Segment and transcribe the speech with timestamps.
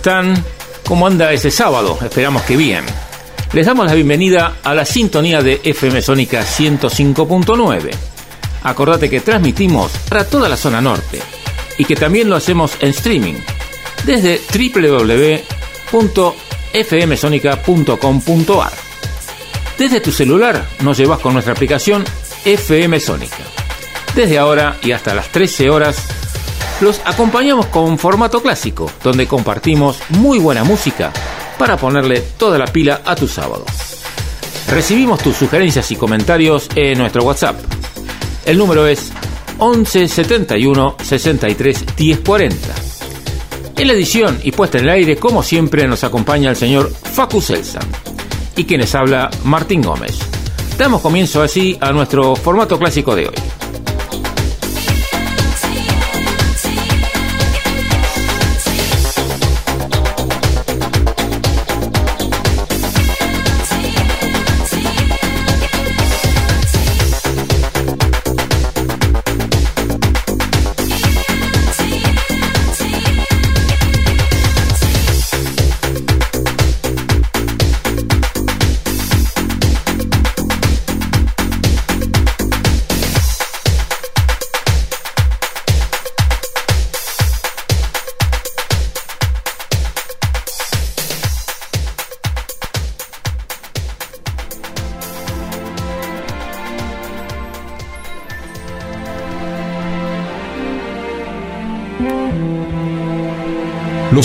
[0.00, 0.42] Están?
[0.86, 1.98] ¿Cómo anda ese sábado?
[2.02, 2.86] Esperamos que bien.
[3.52, 7.90] Les damos la bienvenida a la sintonía de FM Sónica 105.9.
[8.62, 11.20] Acordate que transmitimos para toda la zona norte
[11.76, 13.34] y que también lo hacemos en streaming
[14.06, 14.40] desde
[15.92, 18.72] www.fmsonica.com.ar.
[19.76, 22.06] Desde tu celular nos llevas con nuestra aplicación
[22.46, 23.44] FM Sónica.
[24.14, 26.06] Desde ahora y hasta las 13 horas,
[26.80, 31.12] los acompañamos con formato clásico, donde compartimos muy buena música
[31.58, 33.64] para ponerle toda la pila a tu sábado.
[34.68, 37.56] Recibimos tus sugerencias y comentarios en nuestro WhatsApp.
[38.46, 39.12] El número es
[39.58, 42.56] 11 71 63 10 40.
[43.76, 47.40] En la edición y puesta en el aire, como siempre, nos acompaña el señor Facu
[47.40, 47.86] Selsan
[48.56, 50.18] y quienes habla Martín Gómez.
[50.78, 53.59] Damos comienzo así a nuestro formato clásico de hoy.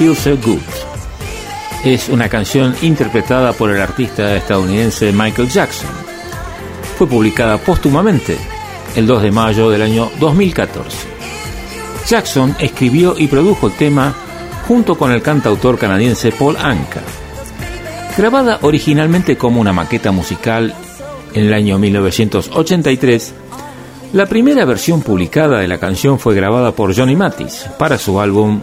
[0.00, 0.62] Feel So Good.
[1.84, 5.90] Es una canción interpretada por el artista estadounidense Michael Jackson.
[6.96, 8.38] Fue publicada póstumamente
[8.96, 11.06] el 2 de mayo del año 2014.
[12.08, 14.14] Jackson escribió y produjo el tema
[14.66, 17.02] junto con el cantautor canadiense Paul Anka.
[18.16, 20.74] Grabada originalmente como una maqueta musical
[21.34, 23.34] en el año 1983,
[24.14, 28.62] la primera versión publicada de la canción fue grabada por Johnny Mathis para su álbum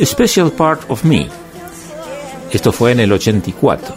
[0.00, 1.28] Special Part of Me.
[2.50, 3.94] Esto fue en el 84,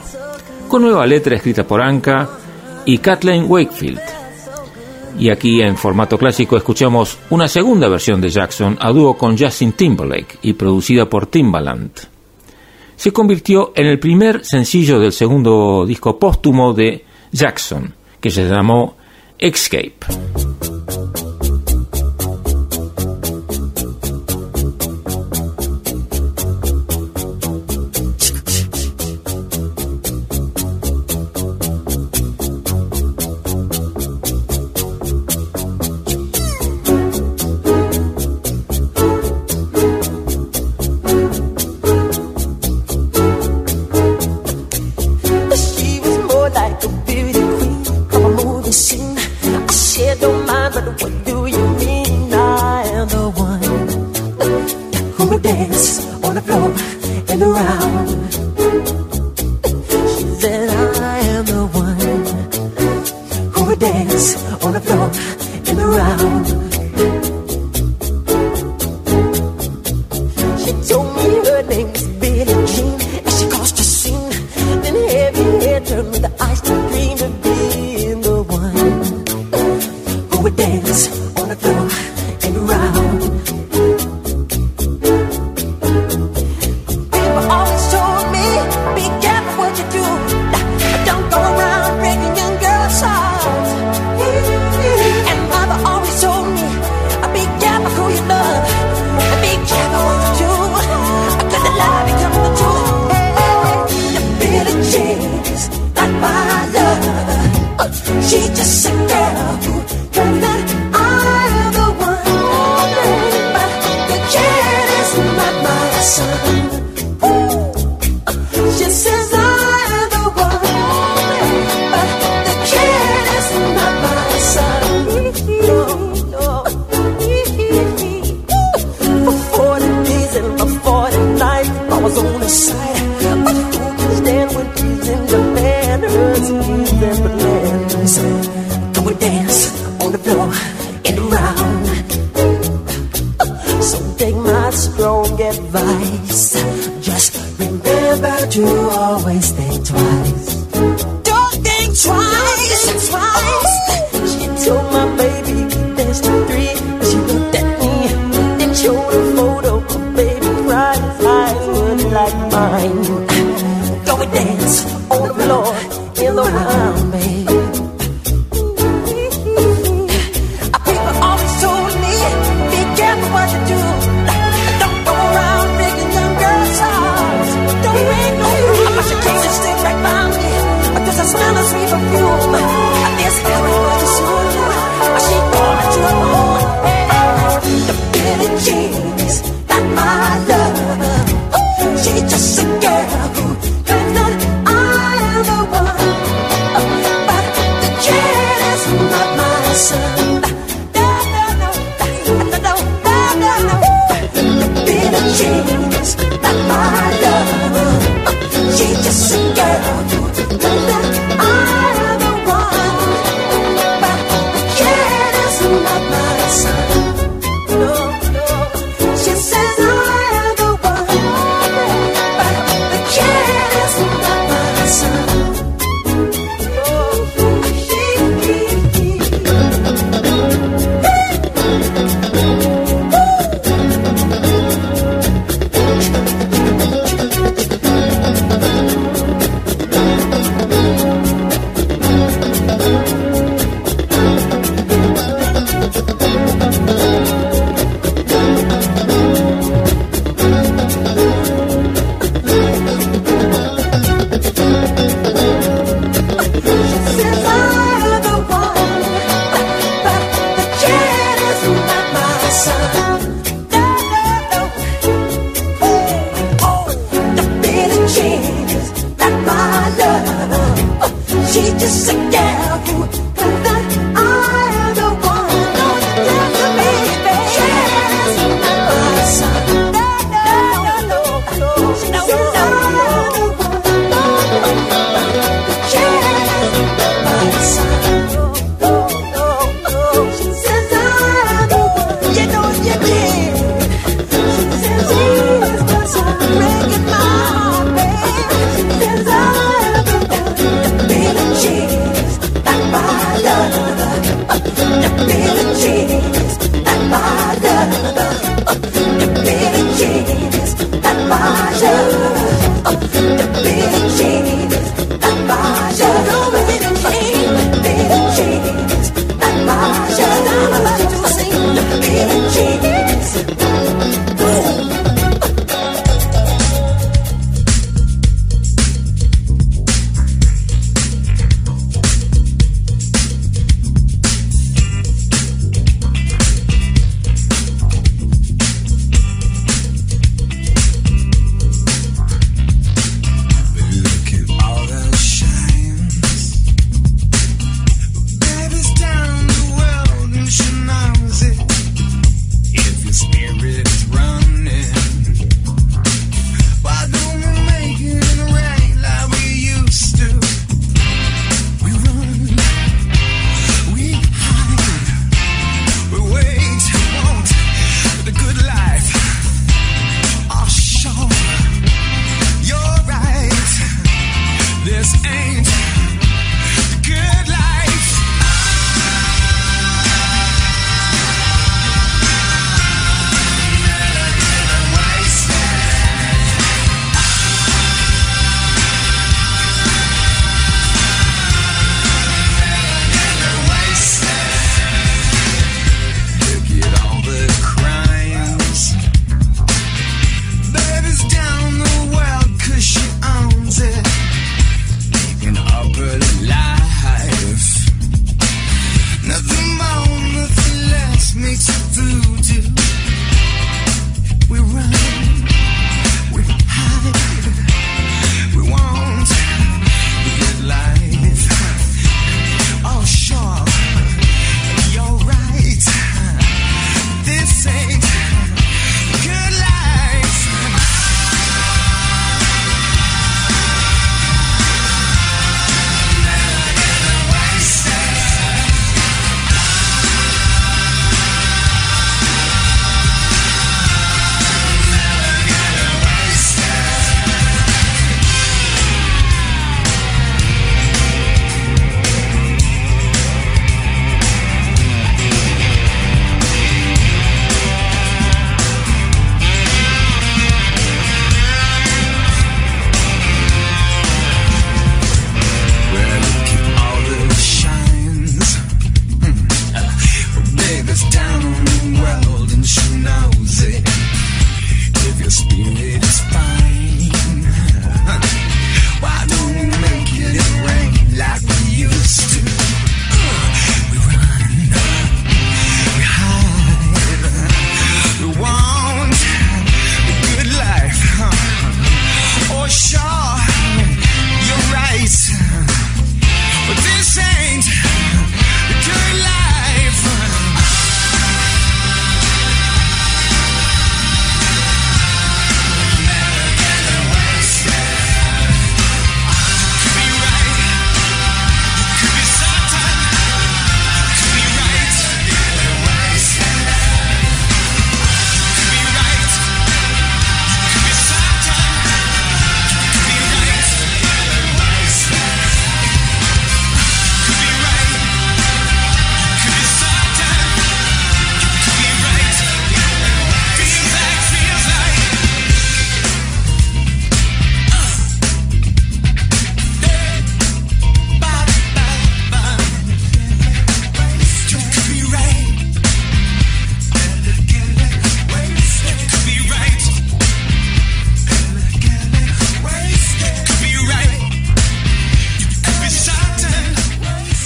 [0.67, 2.29] con nueva letra escrita por Anka
[2.86, 4.01] y Kathleen Wakefield.
[5.20, 9.74] Y aquí en formato clásico escuchamos una segunda versión de Jackson a dúo con Justin
[9.74, 11.91] Timberlake y producida por Timbaland.
[12.96, 18.96] Se convirtió en el primer sencillo del segundo disco póstumo de Jackson, que se llamó
[19.38, 19.96] Escape.
[64.63, 65.07] on the floor
[65.69, 66.60] in the round.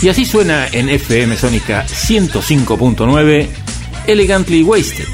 [0.06, 3.48] Y así suena en FM Sónica 105.9
[4.06, 5.08] Elegantly Wasted.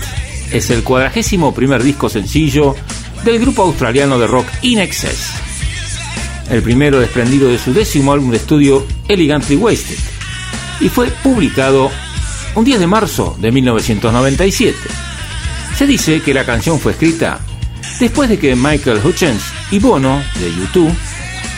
[0.52, 2.76] Es el cuadragésimo primer disco sencillo
[3.24, 5.32] del grupo australiano de rock In Excess.
[6.50, 9.98] El primero desprendido de su décimo álbum de estudio Elegantly Wasted.
[10.82, 11.90] Y fue publicado
[12.56, 14.78] un 10 de marzo de 1997.
[15.74, 17.40] Se dice que la canción fue escrita
[17.98, 20.92] después de que Michael Hutchins y Bono de YouTube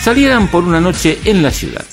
[0.04, 1.93] salieran por una noche en la ciudad.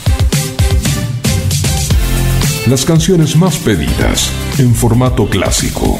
[2.67, 5.99] Las canciones más pedidas en formato clásico.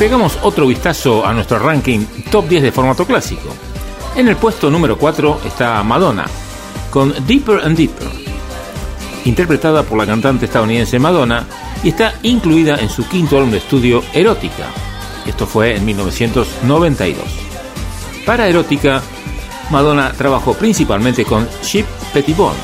[0.00, 3.54] Pegamos otro vistazo a nuestro ranking top 10 de formato clásico.
[4.16, 6.24] En el puesto número 4 está Madonna,
[6.88, 8.08] con Deeper and Deeper.
[9.26, 11.46] interpretada por la cantante estadounidense Madonna
[11.82, 14.68] y está incluida en su quinto álbum de estudio Erótica.
[15.26, 17.22] Esto fue en 1992.
[18.24, 19.02] Para Erótica,
[19.68, 21.84] Madonna trabajó principalmente con Chip
[22.14, 22.56] Pettibone,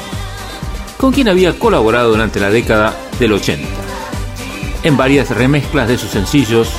[0.97, 3.69] con quien había colaborado durante la década del 80.
[4.85, 6.71] En varias remezclas de sus sencillos,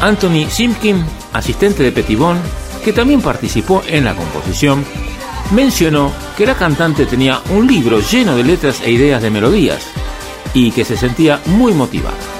[0.00, 2.40] Anthony Simpkin, asistente de Pettibone,
[2.84, 4.84] que también participó en la composición,
[5.50, 9.86] mencionó que la cantante tenía un libro lleno de letras e ideas de melodías
[10.54, 12.37] y que se sentía muy motivada.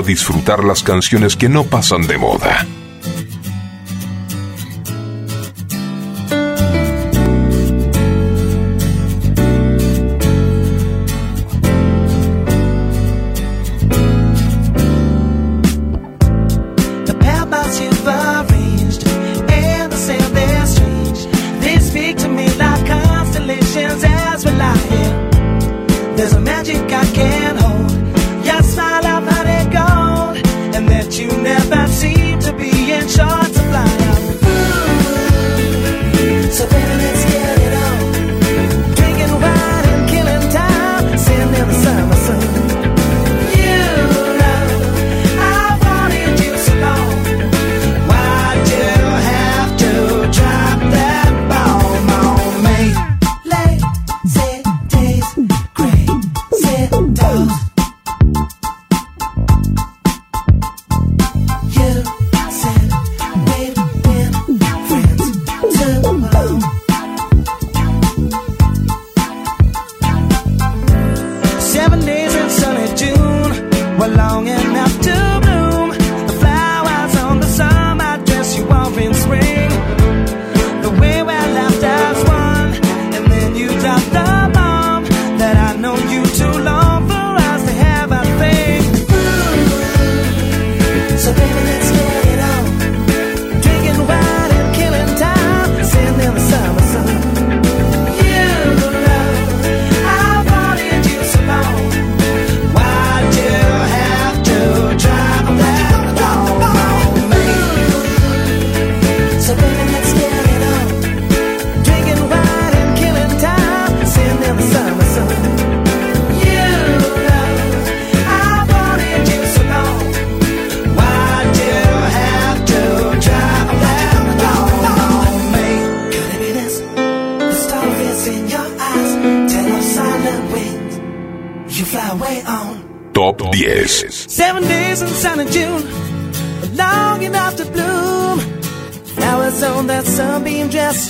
[0.00, 2.66] Disfrutar las canciones que no pasan de moda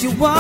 [0.03, 0.40] you want.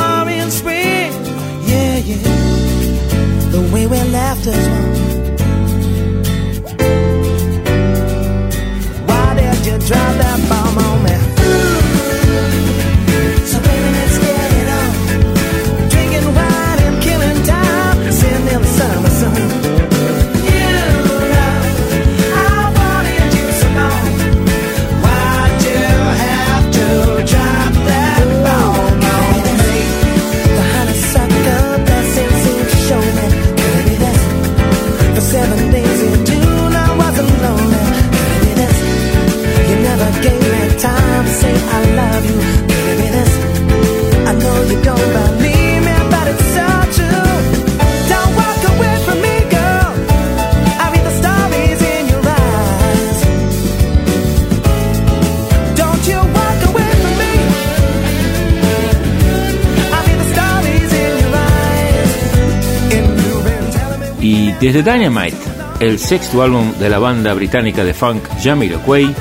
[64.72, 65.36] Desde Dynamite,
[65.80, 69.12] el sexto álbum de la banda británica de funk Jamiroquai,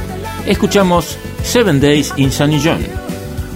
[0.45, 2.85] escuchamos Seven Days in Sunny John.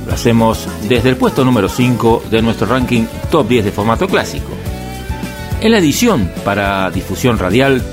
[0.08, 4.50] Lo hacemos desde el puesto número 5 de nuestro ranking Top 10 de formato clásico.
[5.62, 7.84] En la edición para difusión radial,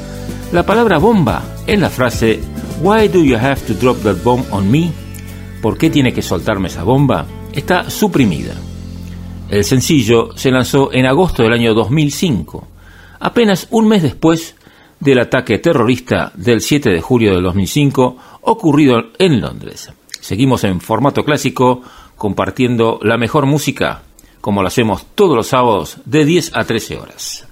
[0.50, 2.40] la palabra bomba en la frase
[2.80, 4.90] Why do you have to drop that bomb on me?
[5.60, 7.26] ¿Por qué tiene que soltarme esa bomba?
[7.52, 8.54] está suprimida.
[9.50, 12.69] El sencillo se lanzó en agosto del año 2005
[13.20, 14.56] apenas un mes después
[14.98, 19.92] del ataque terrorista del 7 de julio de 2005 ocurrido en Londres.
[20.20, 21.82] Seguimos en formato clásico
[22.16, 24.02] compartiendo la mejor música,
[24.40, 27.46] como lo hacemos todos los sábados de 10 a 13 horas.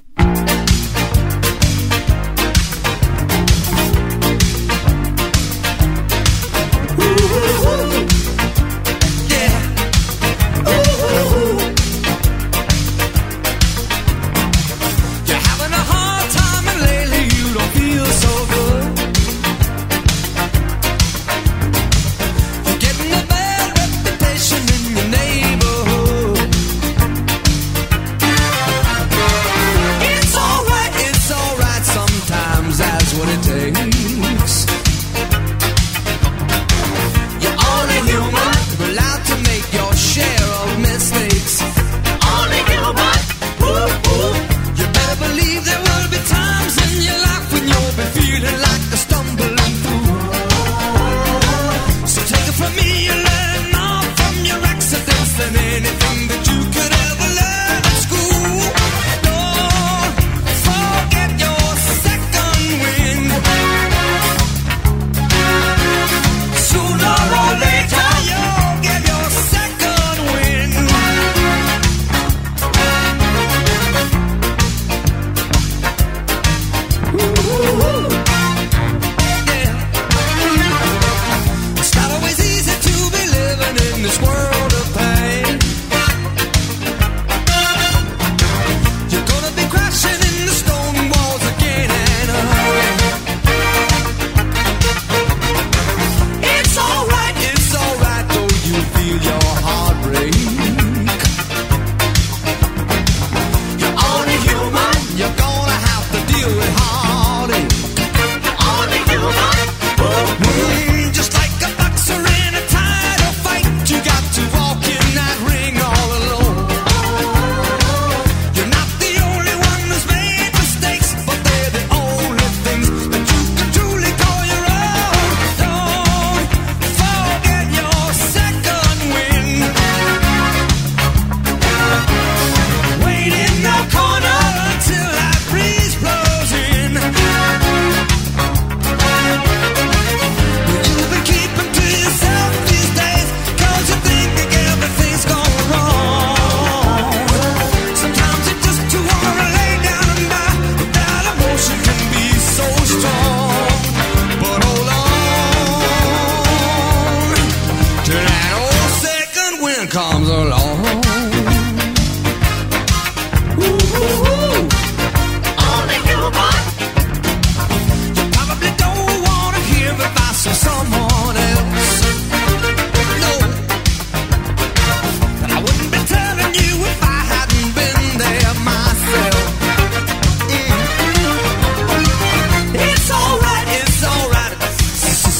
[182.80, 184.54] It's alright, it's alright.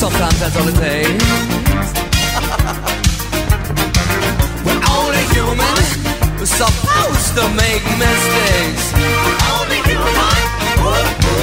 [0.03, 1.25] Sometimes that's all it takes.
[4.65, 5.77] We're only human.
[6.39, 8.85] We're supposed to make mistakes.
[9.55, 11.38] Only human.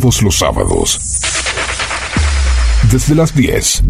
[0.00, 1.00] Todos los sábados.
[2.88, 3.82] Desde las 10.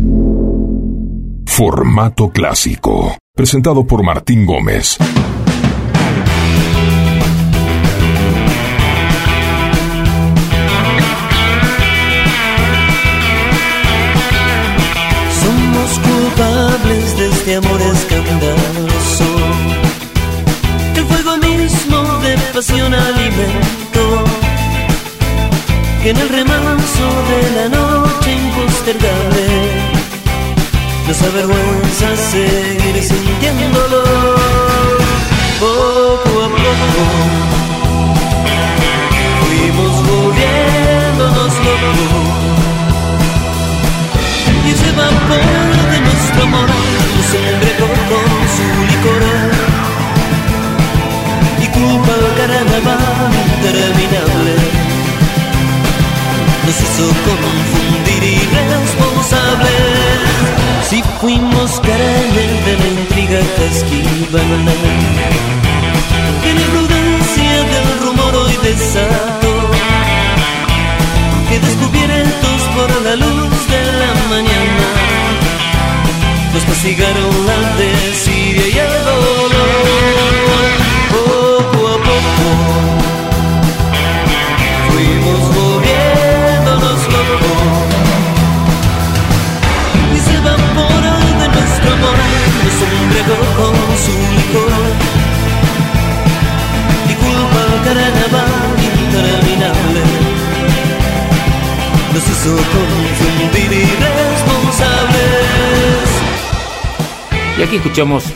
[1.45, 3.15] Formato clásico.
[3.35, 4.97] Presentado por Martín Gómez.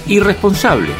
[0.08, 0.96] Irresponsables,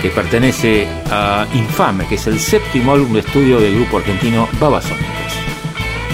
[0.00, 5.06] que pertenece a Infame, que es el séptimo álbum de estudio del grupo argentino Babasónicos.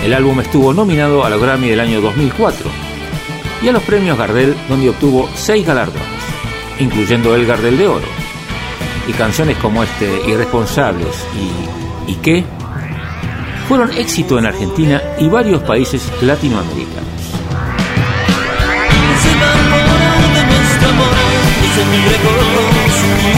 [0.05, 2.70] El álbum estuvo nominado a la Grammy del año 2004
[3.62, 6.03] y a los premios Gardel, donde obtuvo seis galardones,
[6.80, 8.09] incluyendo el Gardel de Oro.
[9.09, 12.44] Y canciones como este, Irresponsables y ¿Y qué?
[13.68, 16.97] fueron éxito en Argentina y varios países latinoamericanos.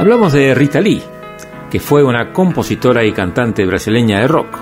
[0.00, 1.02] Hablamos de Rita Lee,
[1.70, 4.56] que fue una compositora y cantante brasileña de rock.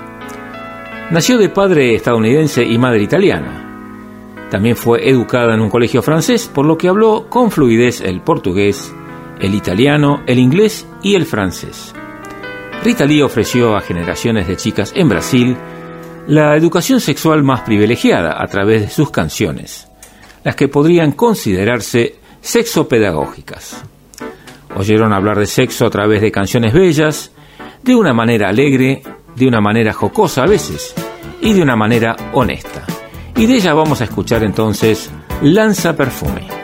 [1.12, 4.48] Nació de padre estadounidense y madre italiana.
[4.50, 8.92] También fue educada en un colegio francés, por lo que habló con fluidez el portugués,
[9.38, 11.94] el italiano, el inglés y el francés.
[12.82, 15.56] Rita Lee ofreció a generaciones de chicas en Brasil
[16.26, 19.88] la educación sexual más privilegiada a través de sus canciones,
[20.42, 23.84] las que podrían considerarse sexopedagógicas.
[24.76, 27.32] Oyeron hablar de sexo a través de canciones bellas,
[27.82, 29.02] de una manera alegre,
[29.34, 30.94] de una manera jocosa a veces
[31.40, 32.84] y de una manera honesta.
[33.36, 35.10] Y de ella vamos a escuchar entonces
[35.42, 36.57] Lanza Perfume.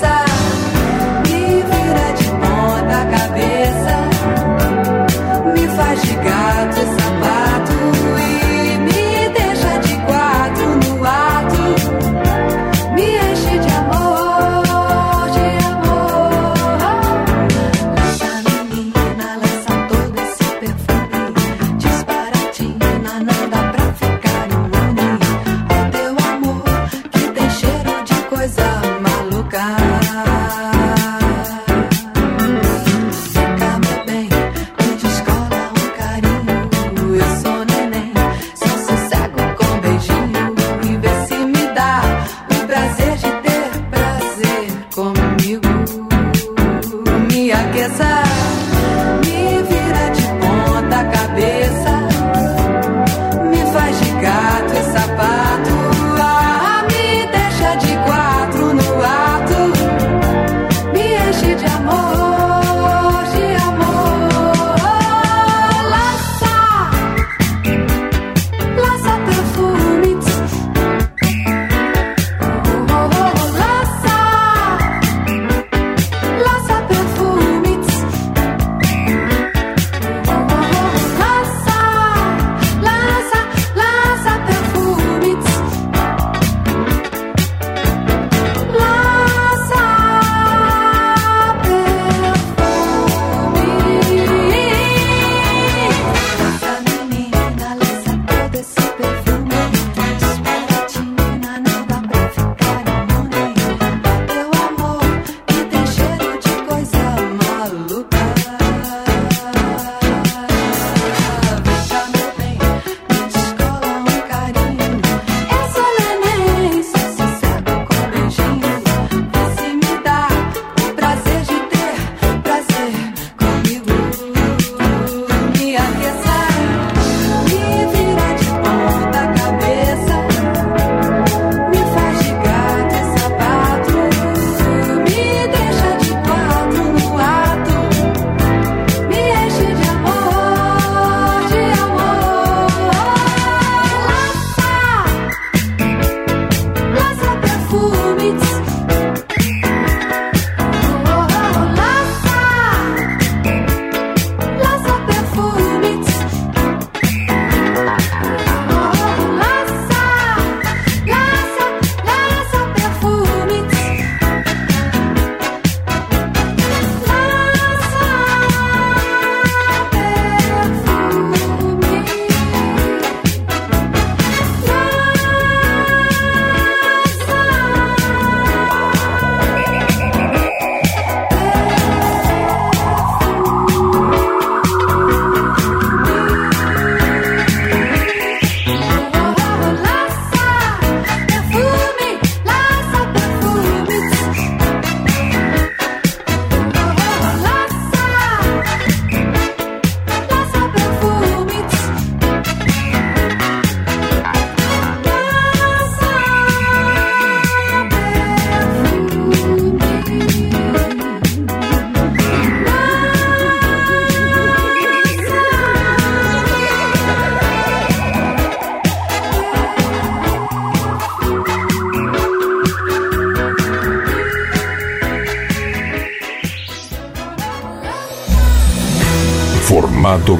[0.00, 0.31] casa.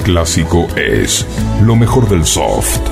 [0.03, 1.27] clásico es
[1.63, 2.92] lo mejor del soft.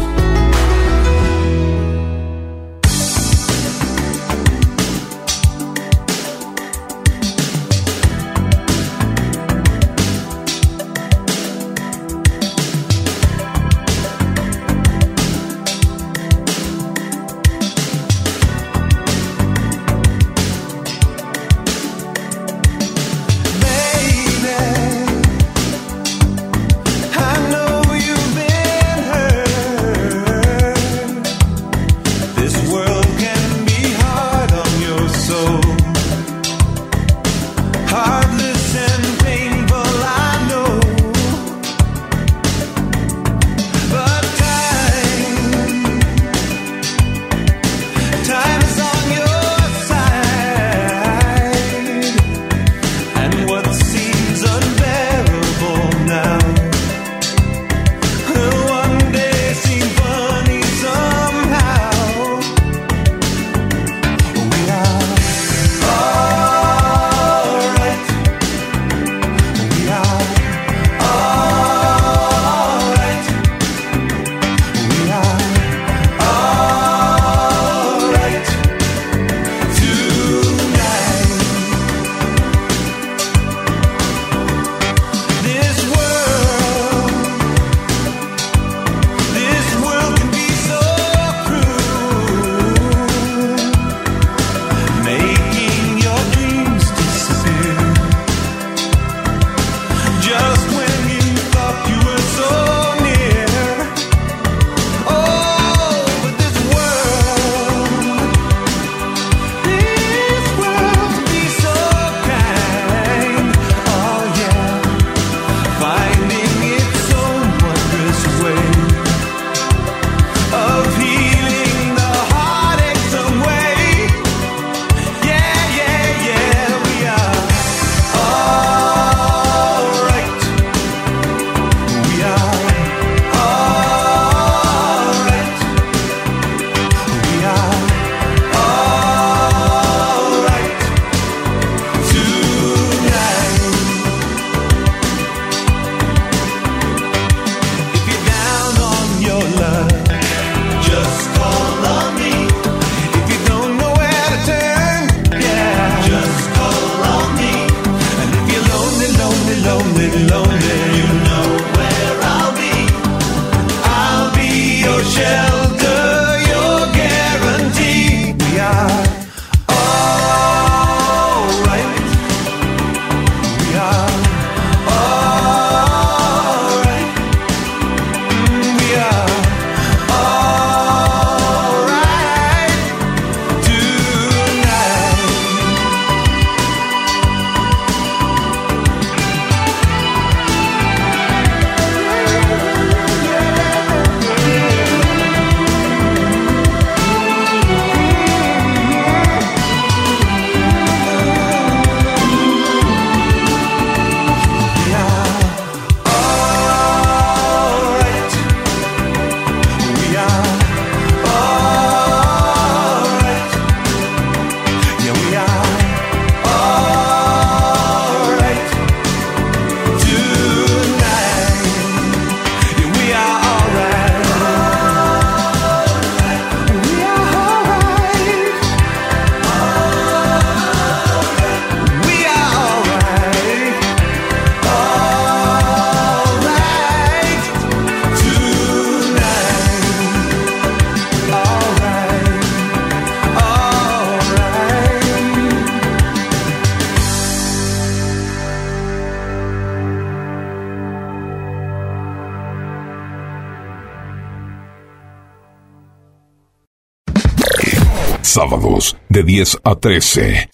[259.41, 260.51] 10 a 13.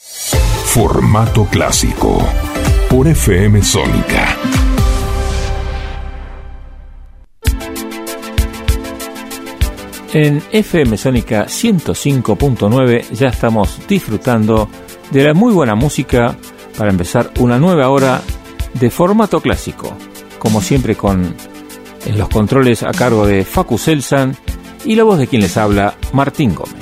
[0.66, 2.24] Formato clásico.
[2.88, 4.36] Por FM Sónica.
[10.12, 14.68] En FM Sónica 105.9 ya estamos disfrutando
[15.10, 16.36] de la muy buena música
[16.78, 18.22] para empezar una nueva hora
[18.74, 19.96] de formato clásico.
[20.38, 21.34] Como siempre con
[22.04, 24.36] en los controles a cargo de Facu Selsan
[24.84, 26.75] y la voz de quien les habla, Martín Gómez.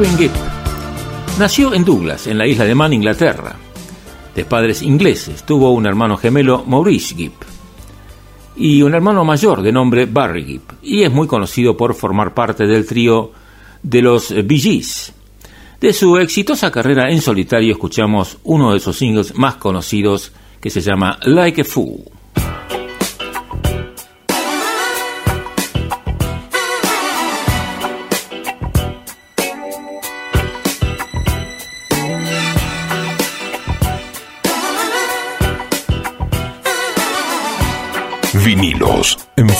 [0.00, 0.30] Gibb
[1.38, 3.54] nació en Douglas, en la isla de Man, Inglaterra.
[4.34, 7.32] De padres ingleses, tuvo un hermano gemelo, Maurice Gibb,
[8.56, 12.66] y un hermano mayor de nombre Barry Gibb, y es muy conocido por formar parte
[12.66, 13.32] del trío
[13.82, 15.12] de los Bee Gees.
[15.78, 20.32] De su exitosa carrera en solitario escuchamos uno de sus singles más conocidos
[20.62, 22.19] que se llama Like a Fool.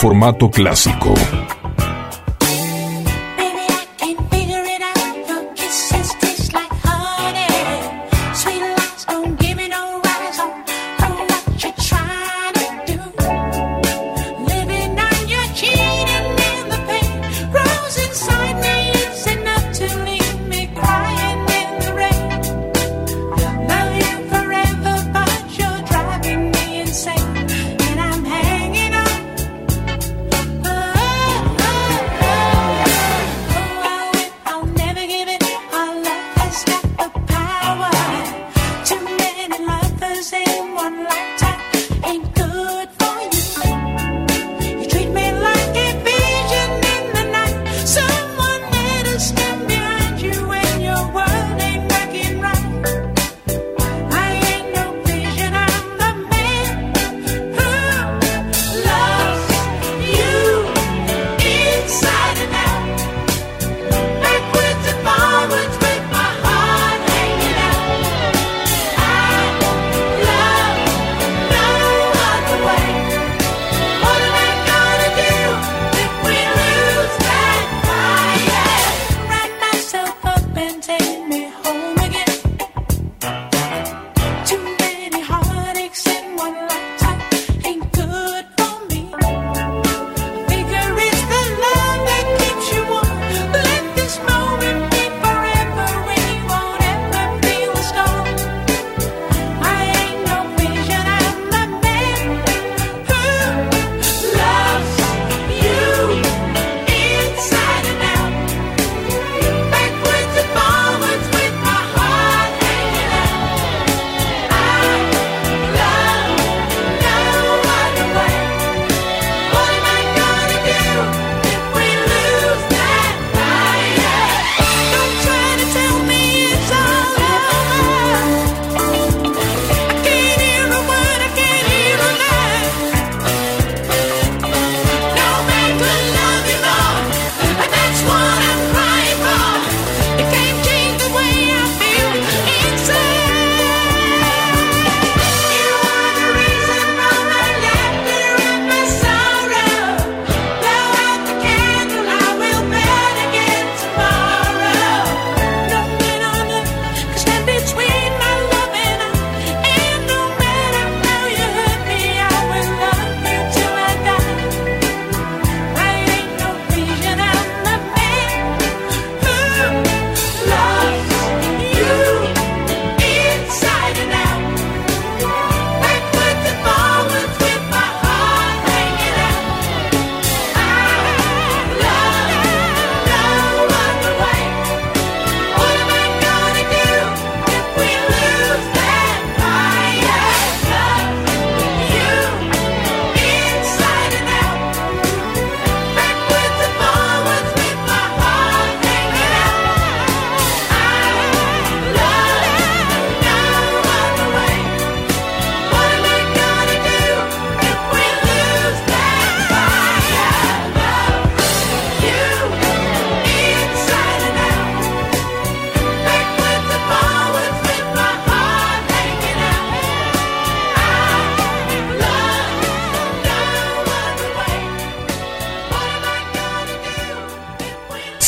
[0.00, 1.12] formato clásico.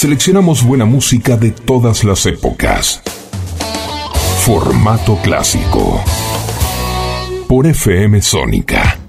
[0.02, 3.00] Seleccionamos buena música de todas las épocas.
[4.44, 6.02] Formato clásico.
[7.46, 9.01] Por FM Sónica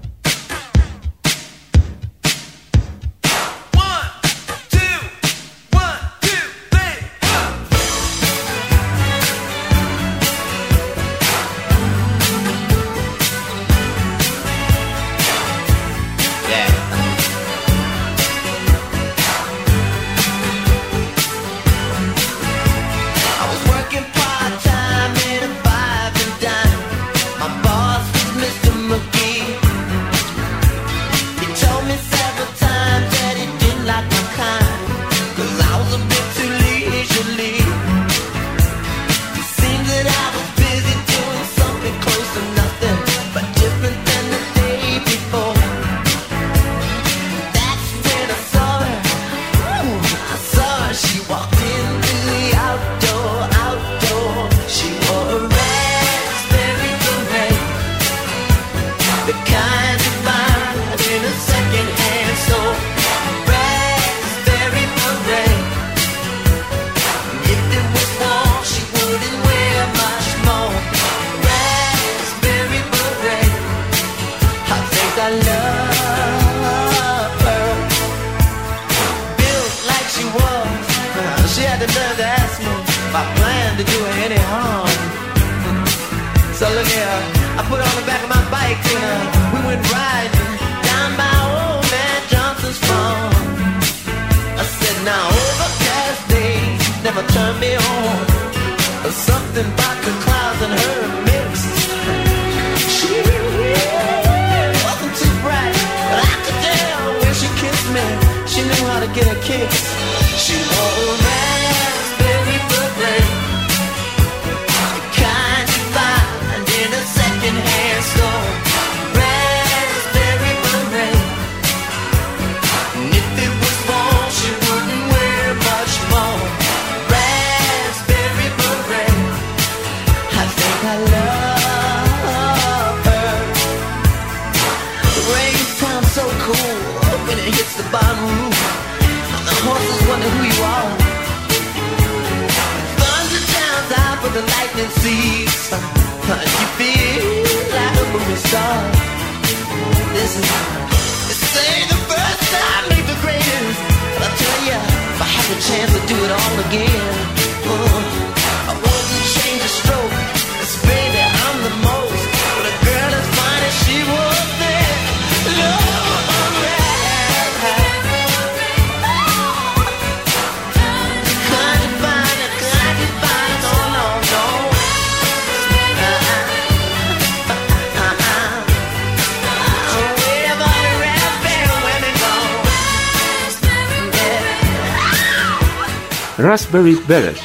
[186.83, 187.37] Marguerite Beret.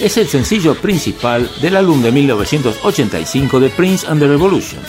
[0.00, 4.80] Es el sencillo principal del álbum de 1985 de Prince and the Revolution.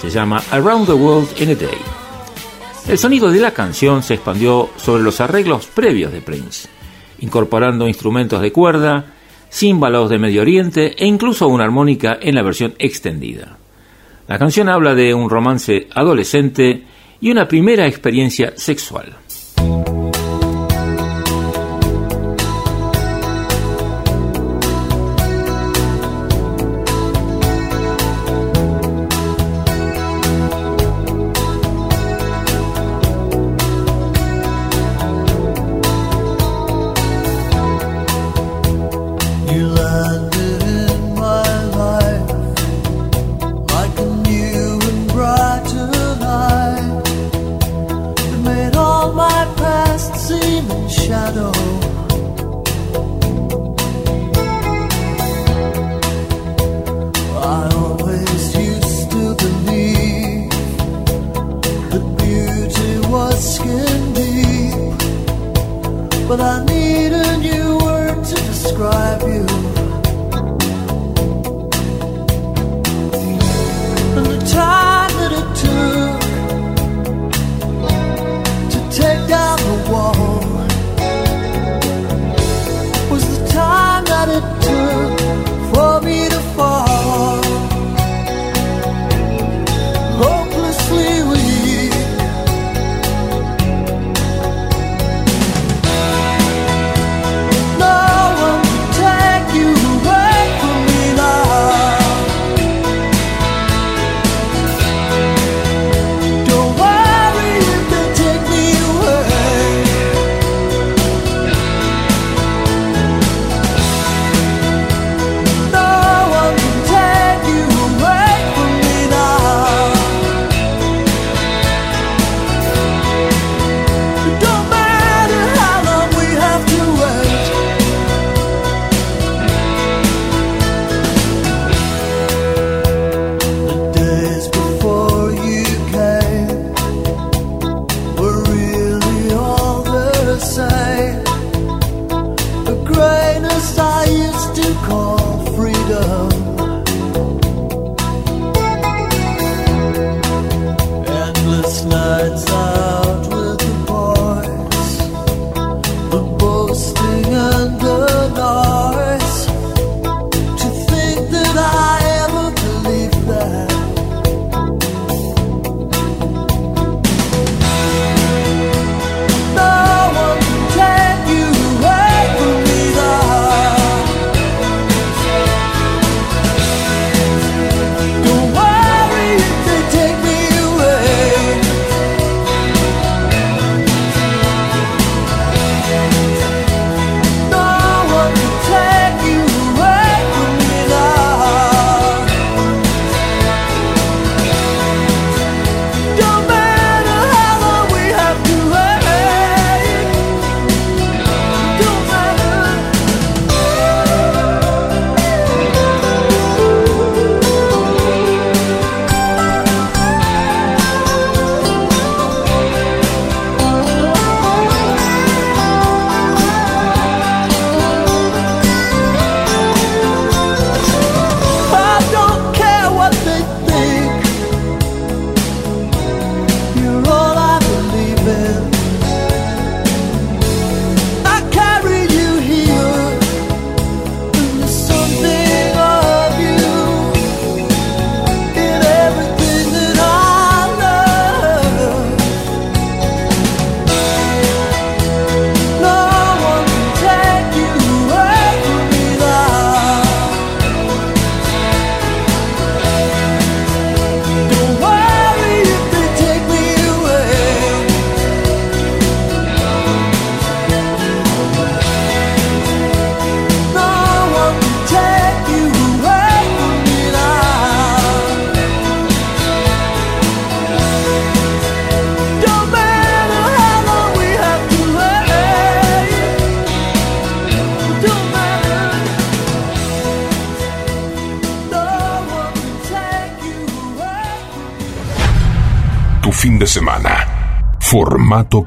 [0.00, 1.78] Se llama Around the World in a Day.
[2.86, 6.68] El sonido de la canción se expandió sobre los arreglos previos de Prince,
[7.18, 9.06] incorporando instrumentos de cuerda,
[9.50, 13.58] címbalos de Medio Oriente e incluso una armónica en la versión extendida.
[14.28, 16.84] La canción habla de un romance adolescente
[17.20, 19.16] y una primera experiencia sexual.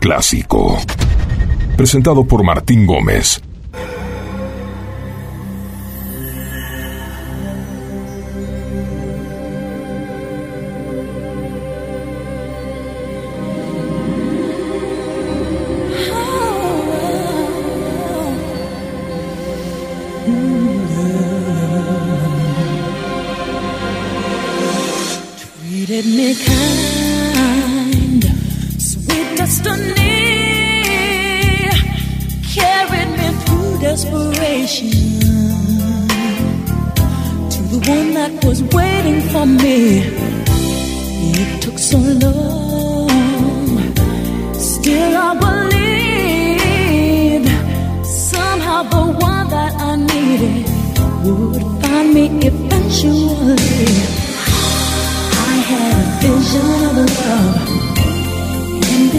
[0.01, 0.77] Clásico.
[1.77, 3.39] Presentado por Martín Gómez.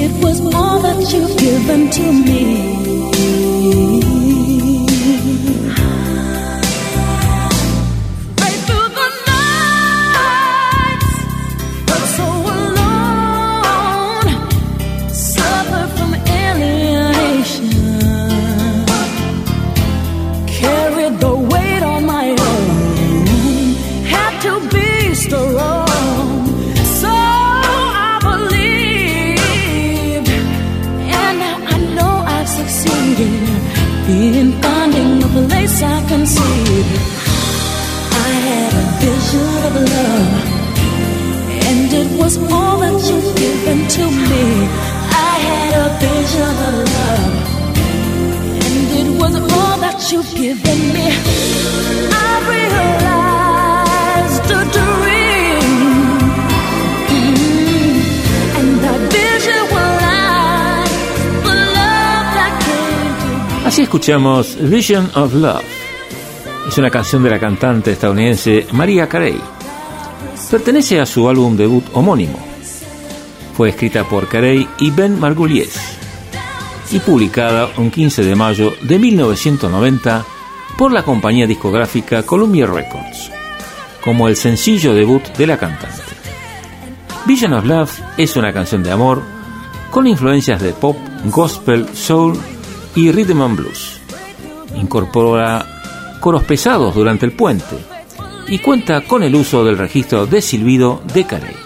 [0.05, 4.02] It was all that you've given to me.
[38.12, 40.32] I had a vision of love,
[41.68, 44.44] and it was all that you've given to me.
[45.09, 47.34] I had a vision of love,
[48.66, 51.06] and it was all that you've given me.
[52.12, 52.32] I
[57.09, 57.97] Mm,
[58.59, 59.62] and that vision
[61.43, 63.28] the love that came to
[63.60, 63.66] me.
[63.66, 65.81] Así escuchamos Vision of Love.
[66.73, 69.39] Es una canción de la cantante estadounidense Maria Carey.
[70.51, 72.39] Pertenece a su álbum debut homónimo.
[73.55, 75.78] Fue escrita por Carey y Ben Margulies
[76.90, 80.24] y publicada un 15 de mayo de 1990
[80.78, 83.31] por la compañía discográfica Columbia Records,
[84.03, 86.01] como el sencillo debut de la cantante.
[87.27, 89.23] Vision of Love es una canción de amor
[89.90, 90.97] con influencias de pop,
[91.27, 92.35] gospel, soul
[92.97, 94.01] y rhythm and blues.
[94.74, 95.81] Incorpora
[96.23, 97.77] coros pesados durante el puente
[98.47, 101.61] y cuenta con el uso del registro de silbido de Carey.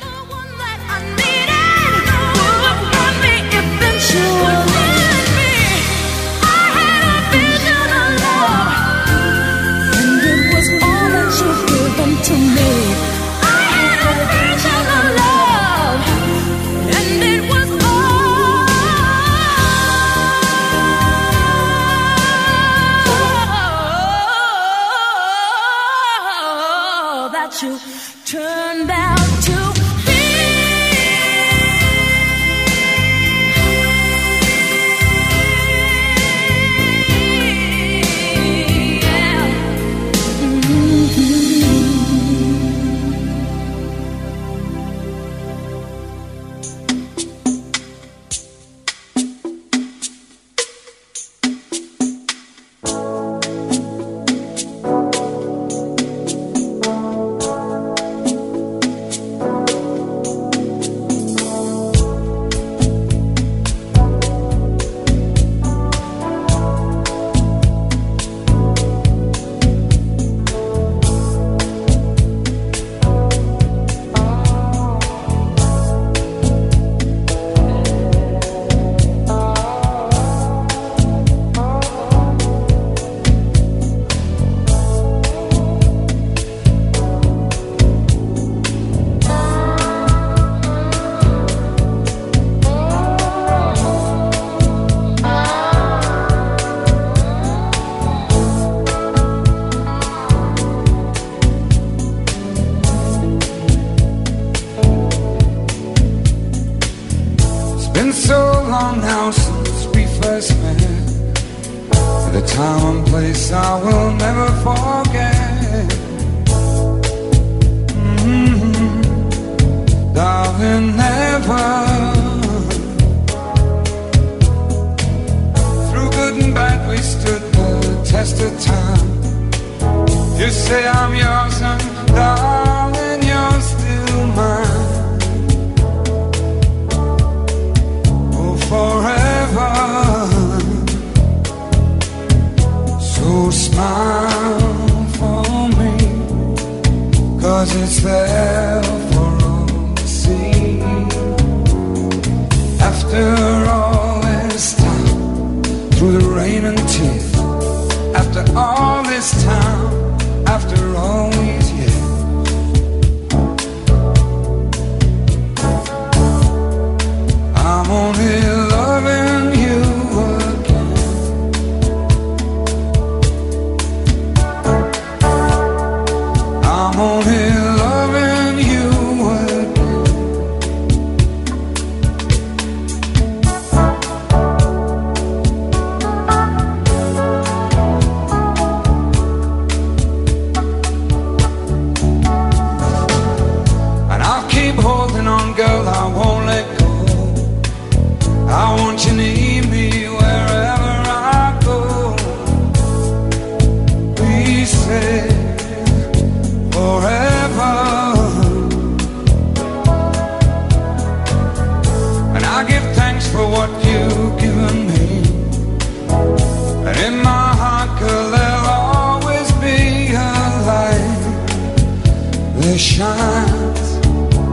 [223.37, 223.87] light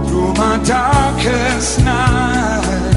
[0.08, 2.94] through my darkest night.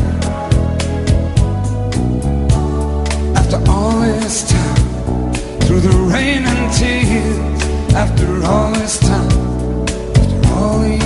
[3.41, 5.33] After all this time,
[5.63, 7.63] through the rain and tears,
[7.95, 9.33] after all this time,
[10.21, 11.06] after all these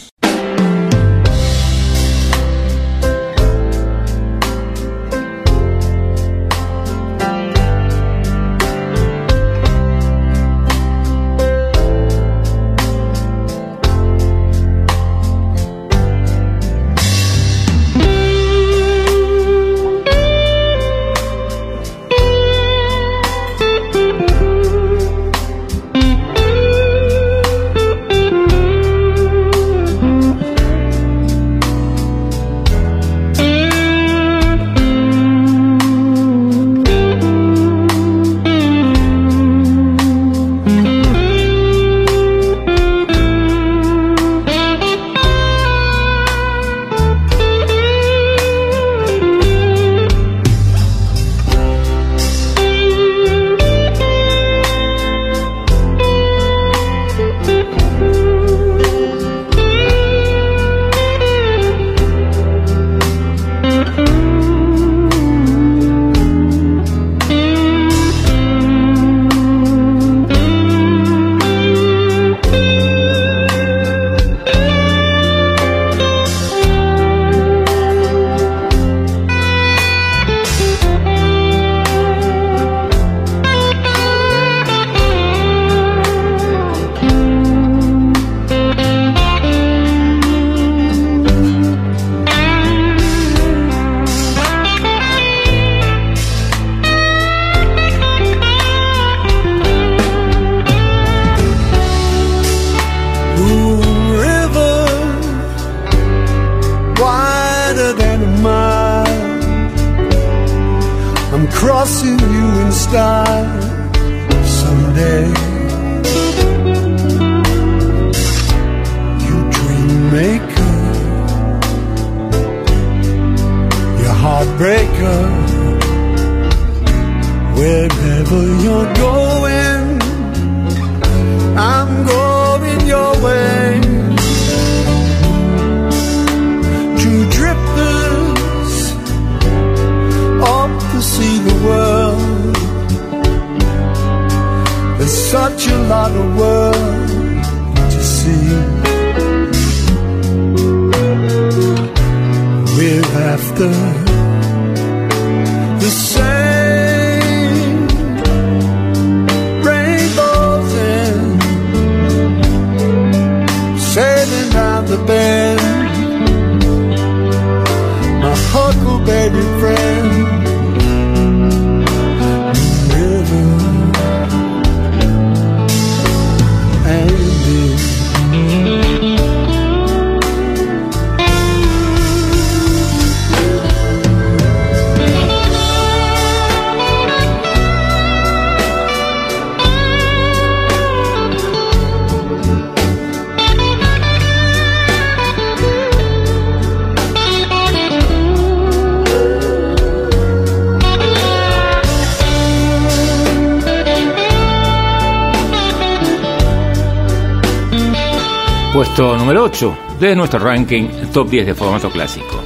[209.01, 212.39] Puesto número 8 de nuestro ranking Top 10 de formato clásico.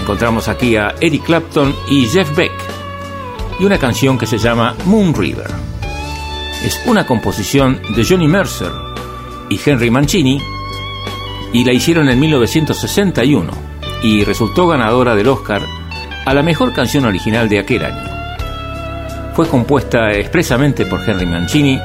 [0.00, 2.52] Encontramos aquí a Eric Clapton y Jeff Beck
[3.58, 5.50] y una canción que se llama Moon River.
[6.64, 8.70] Es una composición de Johnny Mercer
[9.48, 10.40] y Henry Mancini
[11.52, 13.50] y la hicieron en 1961
[14.04, 15.62] y resultó ganadora del Oscar
[16.24, 19.32] a la mejor canción original de aquel año.
[19.34, 21.80] Fue compuesta expresamente por Henry Mancini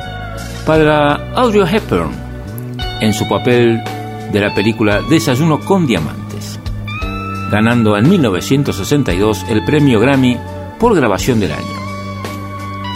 [0.64, 2.12] para Audrey Hepburn
[3.02, 3.82] en su papel
[4.36, 6.60] de la película Desayuno con Diamantes,
[7.50, 10.38] ganando en 1962 el premio Grammy
[10.78, 11.64] por grabación del año.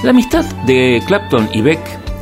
[0.03, 1.79] La amistad de Clapton y Beck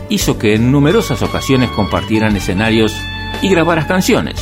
[0.09, 2.95] hizo que en numerosas ocasiones compartieran escenarios
[3.41, 4.39] y grabaran canciones.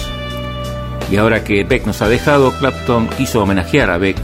[1.10, 4.19] Y ahora que Beck nos ha dejado, Clapton quiso homenajear a Beck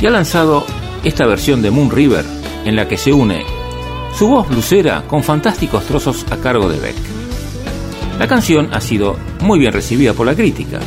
[0.00, 0.64] y ha lanzado
[1.02, 2.24] esta versión de Moon River
[2.64, 3.44] en la que se une
[4.16, 7.19] su voz blusera con fantásticos trozos a cargo de Beck.
[8.20, 10.78] La canción ha sido muy bien recibida por la crítica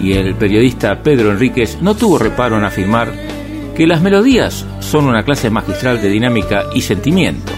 [0.00, 3.12] y el periodista Pedro Enríquez no tuvo reparo en afirmar
[3.76, 7.52] que las melodías son una clase magistral de dinámica y sentimiento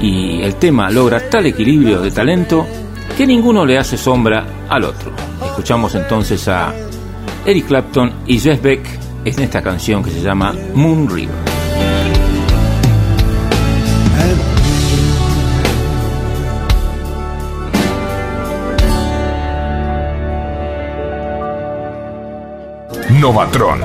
[0.00, 2.66] y el tema logra tal equilibrio de talento
[3.14, 5.12] que ninguno le hace sombra al otro.
[5.44, 6.72] Escuchamos entonces a
[7.44, 8.88] Eric Clapton y Jeff Beck
[9.26, 11.51] en esta canción que se llama Moon River.
[23.20, 23.80] Novatron.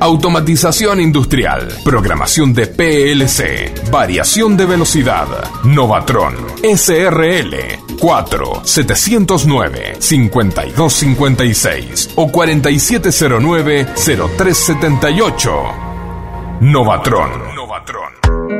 [0.00, 1.68] Automatización industrial.
[1.84, 3.90] Programación de PLC.
[3.90, 5.26] Variación de velocidad.
[5.64, 6.34] Novatron.
[6.62, 7.54] SRL.
[7.98, 15.50] 4 709 5256 o 4709 0378.
[16.60, 17.54] Novatron.
[17.54, 18.59] Novatron.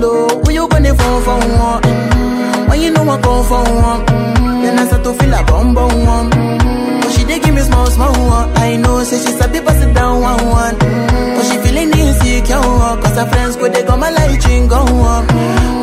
[0.00, 0.28] follow.
[0.44, 1.82] Who you gonna phone for one?
[1.82, 2.68] Mm-hmm.
[2.70, 4.62] When you know I come for one, mm-hmm.
[4.62, 6.30] then I start to feel a bum bum one.
[6.30, 7.00] Mm-hmm.
[7.00, 8.56] But she dey give me small small one.
[8.56, 10.78] I know, say she sabi pass it down one one.
[10.78, 12.60] But she feeling insecure,
[13.02, 15.26] cause her friends go they go my light go on.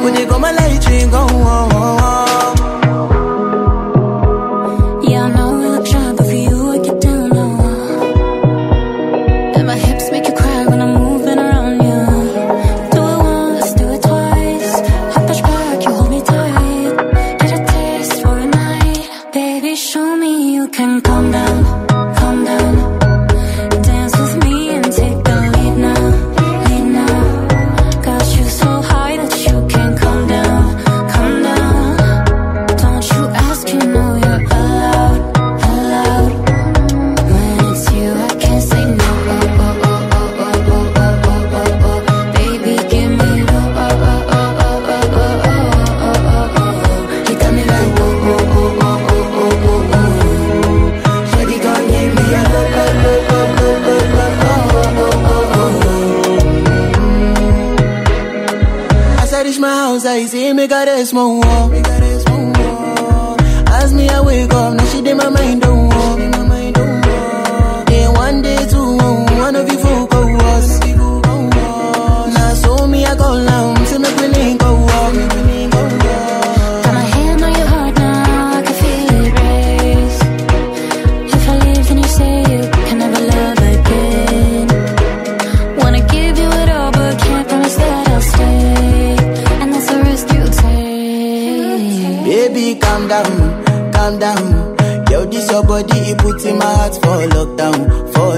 [0.02, 0.65] Go they go my light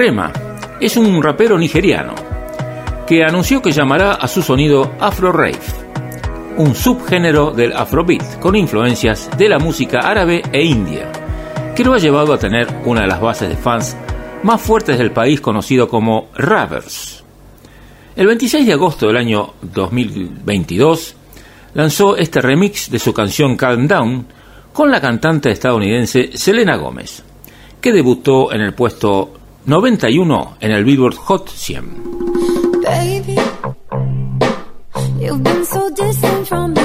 [0.00, 0.32] Rema
[0.80, 2.14] es un rapero nigeriano
[3.06, 5.60] que anunció que llamará a su sonido Afro Rave,
[6.56, 11.12] un subgénero del Afrobeat con influencias de la música árabe e india,
[11.76, 13.94] que lo ha llevado a tener una de las bases de fans
[14.42, 17.22] más fuertes del país conocido como Ravers.
[18.16, 21.14] El 26 de agosto del año 2022
[21.74, 24.26] lanzó este remix de su canción Calm Down
[24.72, 27.22] con la cantante estadounidense Selena Gómez,
[27.82, 32.82] que debutó en el puesto 91 en el Billboard Hot 100.
[32.82, 33.38] Baby,
[35.18, 36.79] you've been so distant from me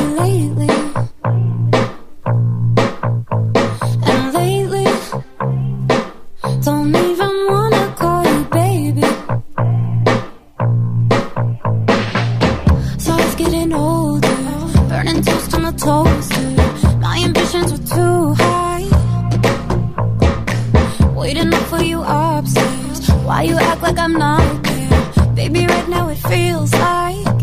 [24.06, 25.34] I'm not there.
[25.34, 27.42] Baby, right now it feels like,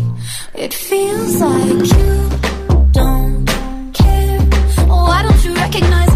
[0.55, 2.29] it feels like you
[2.93, 3.45] don't
[3.93, 4.39] care.
[4.87, 6.12] Why don't you recognize?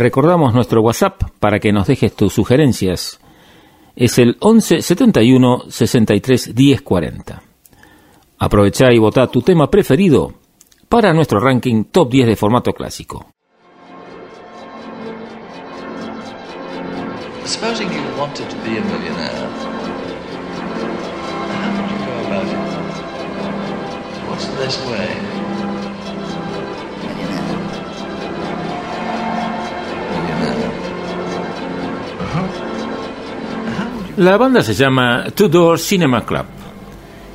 [0.00, 3.20] recordamos nuestro WhatsApp para que nos dejes tus sugerencias.
[3.94, 7.42] Es el 11 71 63 10 40.
[8.38, 10.32] Aprovechá y votá tu tema preferido
[10.88, 13.26] para nuestro ranking Top 10 de formato clásico.
[17.44, 19.48] Supposing you wanted to be a millionaire,
[21.52, 22.58] how would you go about it?
[24.28, 25.19] What's the best way?
[34.20, 36.44] La banda se llama Two Door Cinema Club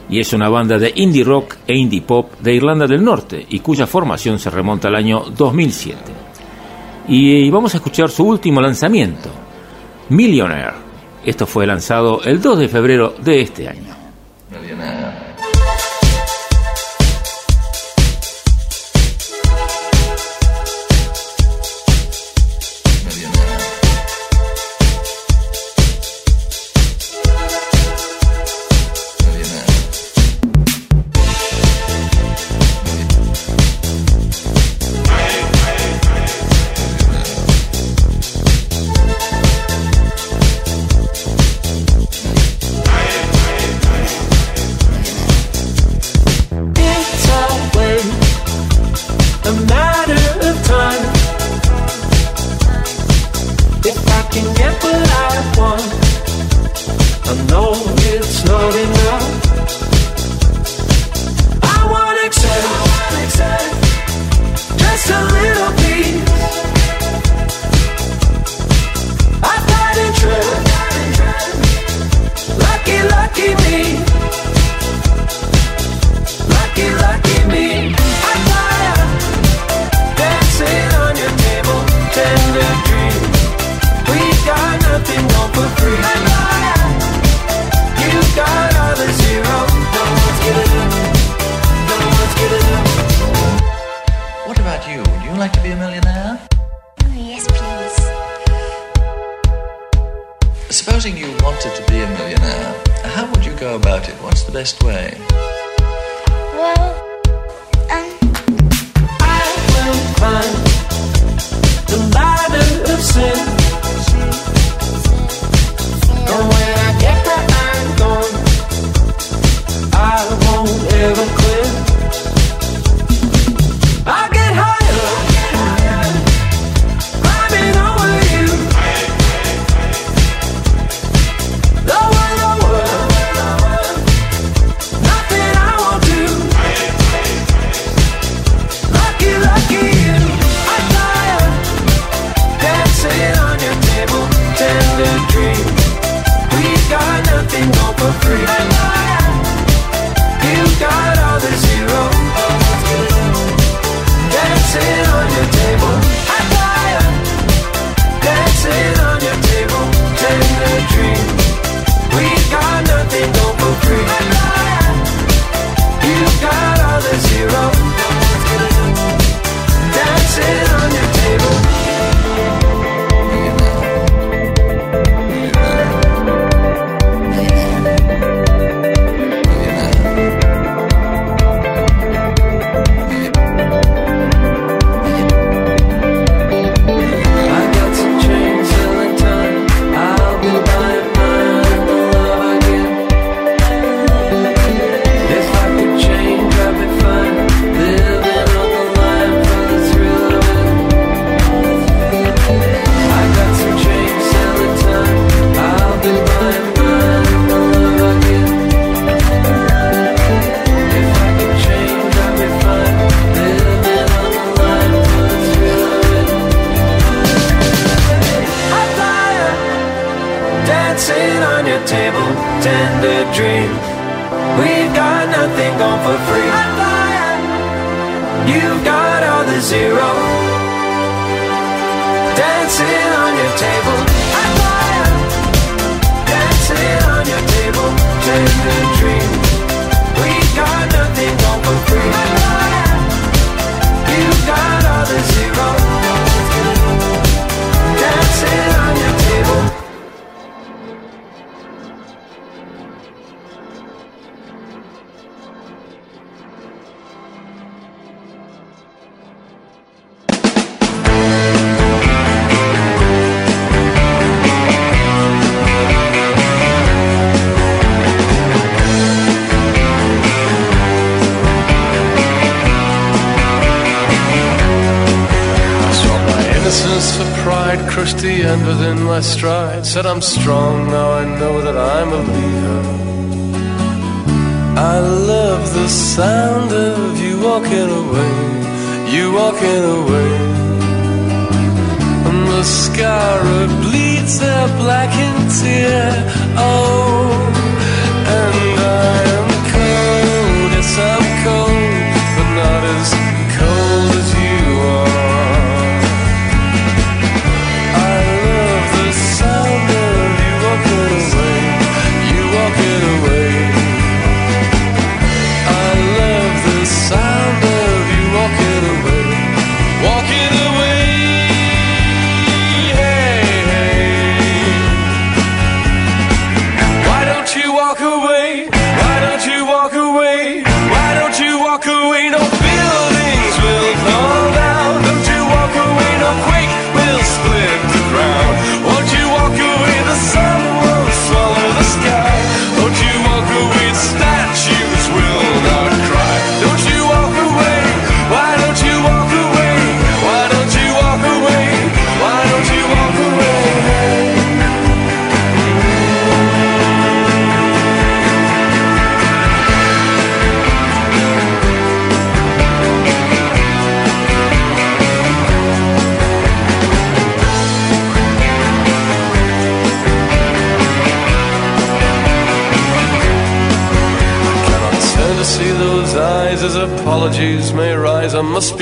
[0.07, 3.57] y es una banda de indie rock e indie pop de Irlanda del Norte y
[3.57, 5.97] cuya formación se remonta al año 2007.
[7.07, 9.31] Y vamos a escuchar su último lanzamiento,
[10.09, 10.75] Millionaire.
[11.25, 13.94] Esto fue lanzado el 2 de febrero de este año.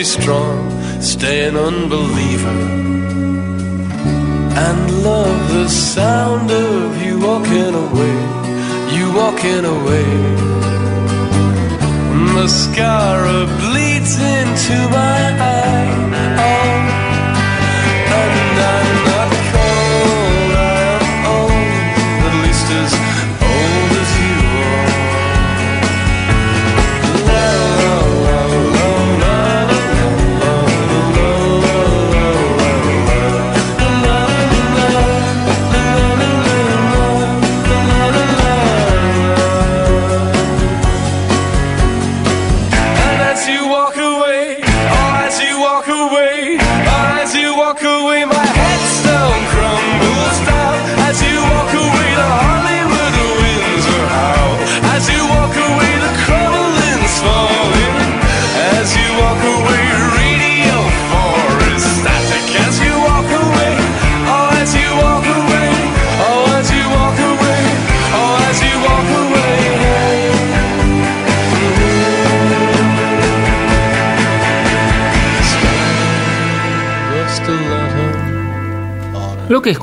[0.04, 0.60] be strong,
[1.02, 2.60] stay an unbeliever.
[4.66, 8.18] And love the sound of you walking away,
[8.96, 10.43] you walking away.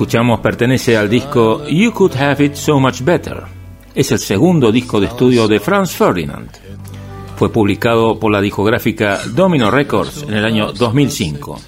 [0.00, 3.42] escuchamos pertenece al disco You Could Have It So Much Better.
[3.94, 6.48] Es el segundo disco de estudio de Franz Ferdinand.
[7.36, 11.60] Fue publicado por la discográfica Domino Records en el año 2005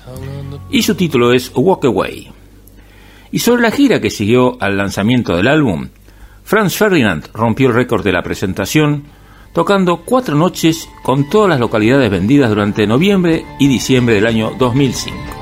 [0.70, 2.32] y su título es Walk Away.
[3.32, 5.90] Y sobre la gira que siguió al lanzamiento del álbum,
[6.42, 9.04] Franz Ferdinand rompió el récord de la presentación
[9.52, 15.41] tocando cuatro noches con todas las localidades vendidas durante noviembre y diciembre del año 2005.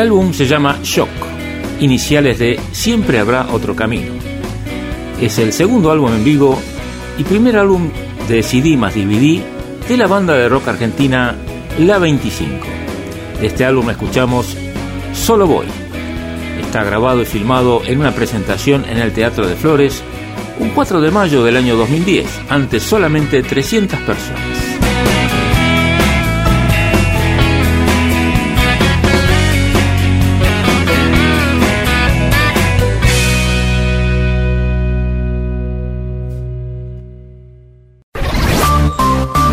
[0.00, 1.10] El álbum se llama Shock,
[1.78, 4.10] iniciales de Siempre habrá otro camino.
[5.20, 6.58] Es el segundo álbum en vivo
[7.18, 7.90] y primer álbum
[8.26, 9.42] de CD más DVD
[9.86, 11.36] de la banda de rock argentina
[11.78, 12.66] La 25.
[13.42, 14.56] De este álbum escuchamos
[15.12, 15.66] Solo Voy.
[16.62, 20.02] Está grabado y filmado en una presentación en el Teatro de Flores
[20.60, 24.59] un 4 de mayo del año 2010, ante solamente 300 personas.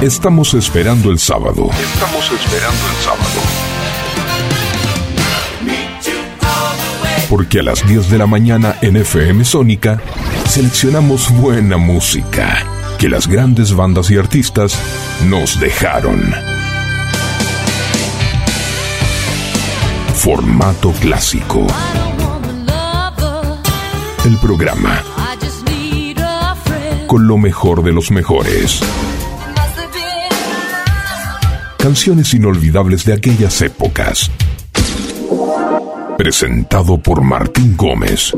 [0.01, 1.69] Estamos esperando el sábado.
[1.71, 3.41] Estamos esperando el sábado.
[7.27, 9.99] Porque a las 10 de la mañana en FM Sónica
[10.47, 12.63] seleccionamos buena música
[12.99, 14.77] que las grandes bandas y artistas
[15.25, 16.31] nos dejaron.
[20.13, 21.65] Formato clásico.
[24.25, 25.03] El programa
[27.07, 28.81] con lo mejor de los mejores.
[31.87, 34.29] Canciones inolvidables de aquellas épocas.
[36.17, 38.33] Presentado por Martín Gómez.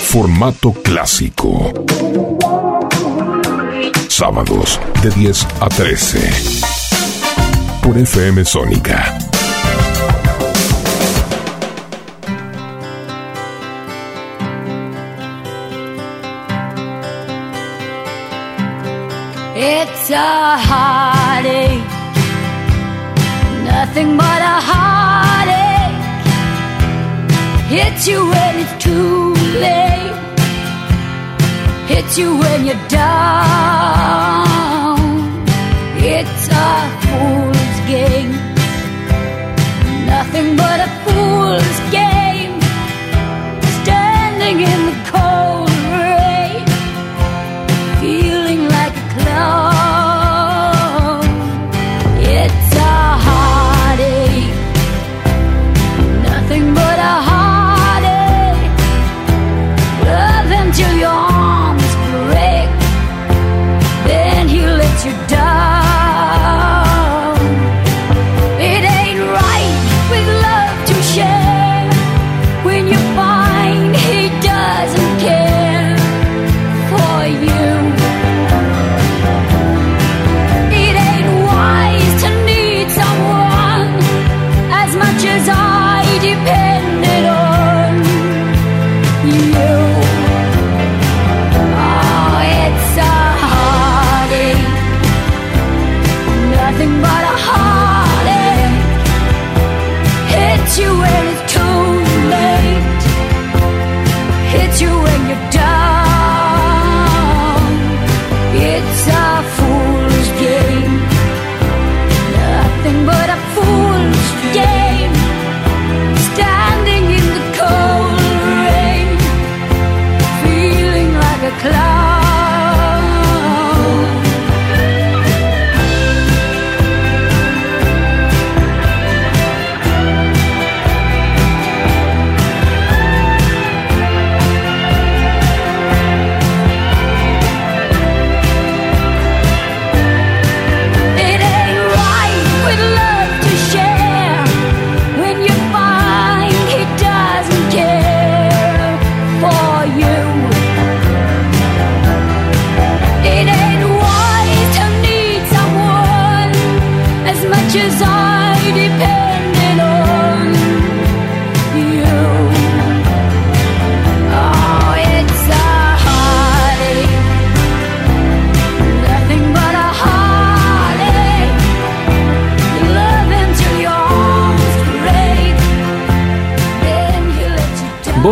[0.00, 1.72] Formato clásico.
[4.08, 6.18] Sábados de 10 a 13.
[7.80, 9.25] Por FM Sónica.
[20.08, 21.82] It's a heartache,
[23.64, 25.98] nothing but a heartache.
[27.66, 30.14] Hits you when it's too late,
[31.88, 33.80] hits you when you're down.
[35.98, 38.30] It's a fool's game,
[40.06, 40.65] nothing but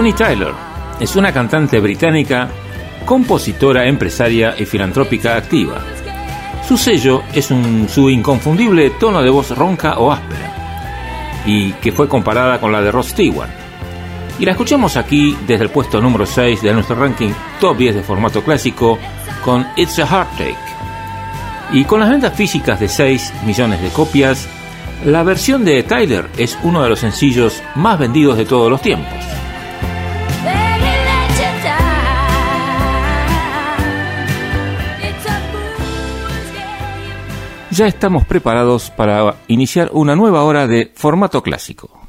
[0.04, 0.52] Bonnie Tyler
[1.00, 2.50] es una cantante británica,
[3.06, 5.82] compositora, empresaria y filantrópica activa.
[6.68, 12.60] Su sello es su inconfundible tono de voz ronca o áspera, y que fue comparada
[12.60, 13.48] con la de Rod Stewart.
[14.38, 18.02] Y la escuchamos aquí desde el puesto número 6 de nuestro ranking top 10 de
[18.02, 18.98] formato clásico
[19.42, 20.58] con It's a Heartache.
[21.72, 24.46] Y con las ventas físicas de 6 millones de copias,
[25.06, 29.23] la versión de Tyler es uno de los sencillos más vendidos de todos los tiempos.
[37.74, 42.03] Ya estamos preparados para iniciar una nueva hora de formato clásico.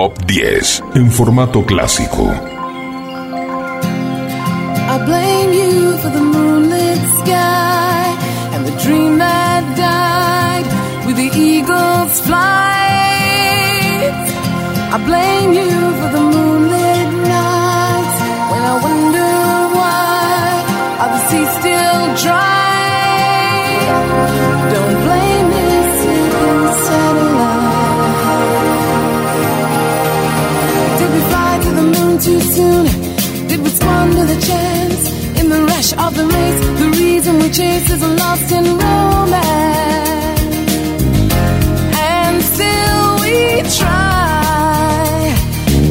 [0.00, 2.32] Top 10 en formato clásico.
[4.94, 8.16] I blame you for the moonlit sky
[8.54, 10.66] and the dream that died
[11.04, 12.40] with the eagle's flight.
[14.94, 15.70] I blame you
[16.00, 18.16] for the moonlit nights
[18.50, 19.32] when I wonder
[19.76, 20.64] why
[21.02, 22.49] are the seas still dry.
[32.60, 32.84] soon
[33.48, 35.02] did respond to the chance.
[35.40, 40.42] In the rush of the race, the reason we chase is a lost in romance.
[42.16, 43.36] And still we
[43.80, 45.34] try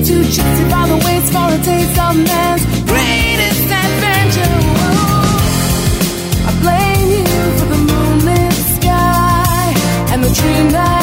[0.09, 4.57] to justify the waste for a taste of man's greatest adventure.
[4.77, 6.49] Whoa.
[6.49, 9.65] I blame you for the moonlit sky
[10.11, 10.98] and the dream that.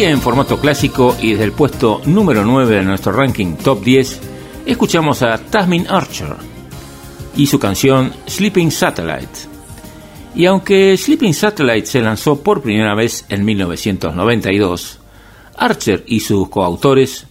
[0.00, 4.20] En formato clásico y desde el puesto número 9 de nuestro ranking top 10,
[4.64, 6.36] escuchamos a Tasmin Archer
[7.36, 9.48] y su canción Sleeping Satellite.
[10.36, 15.00] Y aunque Sleeping Satellite se lanzó por primera vez en 1992,
[15.56, 17.26] Archer y sus coautores,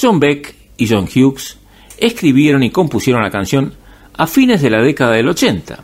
[0.00, 1.58] John Beck y John Hughes,
[1.98, 3.74] escribieron y compusieron la canción
[4.16, 5.82] a fines de la década del 80.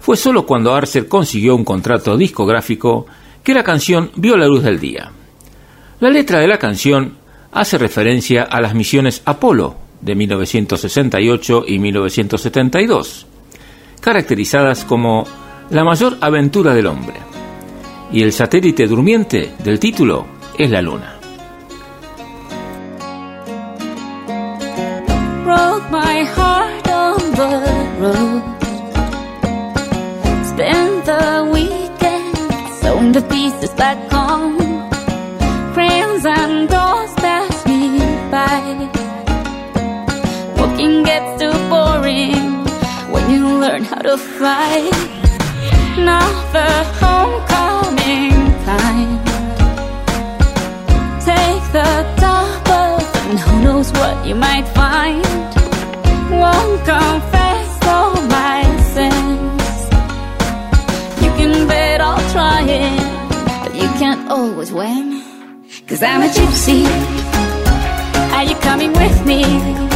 [0.00, 3.06] Fue solo cuando Archer consiguió un contrato discográfico
[3.44, 5.12] que la canción vio la luz del día.
[6.04, 7.14] La letra de la canción
[7.50, 13.26] hace referencia a las misiones Apolo de 1968 y 1972,
[14.02, 15.26] caracterizadas como
[15.70, 17.14] la mayor aventura del hombre.
[18.12, 20.26] Y el satélite durmiente del título
[20.58, 21.13] es la luna.
[41.04, 42.64] Gets too boring
[43.12, 44.90] when you learn how to fly.
[45.98, 46.70] Now the
[47.00, 48.36] homecoming
[48.70, 49.12] time.
[51.30, 55.24] Take the top off and who knows what you might find.
[56.42, 58.62] Won't confess all my
[58.94, 59.76] sins.
[61.22, 63.00] You can bet I'll try it,
[63.62, 65.22] but you can't always win.
[65.86, 66.80] Cause I'm a gypsy.
[68.36, 69.93] Are you coming with me?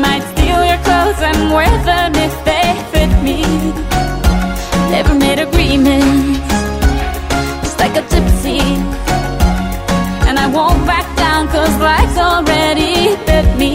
[0.00, 3.42] Might steal your clothes and wear them if they fit me.
[4.92, 6.38] Never made agreements,
[7.62, 8.60] just like a gypsy.
[10.28, 13.74] And I won't back down cause life's already bit me.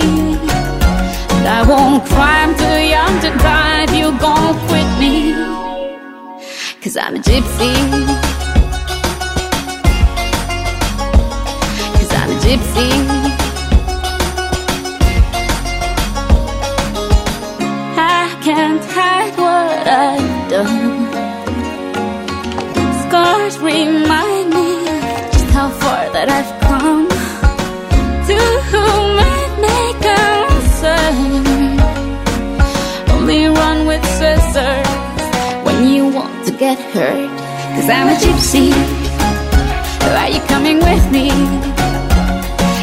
[1.36, 5.34] And I won't cry, I'm too young to die if you gon' quit me.
[6.82, 7.74] Cause I'm a gypsy.
[11.98, 13.43] Cause I'm a gypsy.
[19.36, 21.12] Can't what I've done.
[23.04, 24.86] Scars remind me
[25.32, 27.08] just how far that I've come.
[28.30, 28.40] To
[28.72, 31.80] whom it may concern,
[33.16, 34.88] only run with scissors
[35.66, 37.30] when you want to get hurt.
[37.76, 38.72] Cause I'm a gypsy.
[40.20, 41.32] Are you coming with me?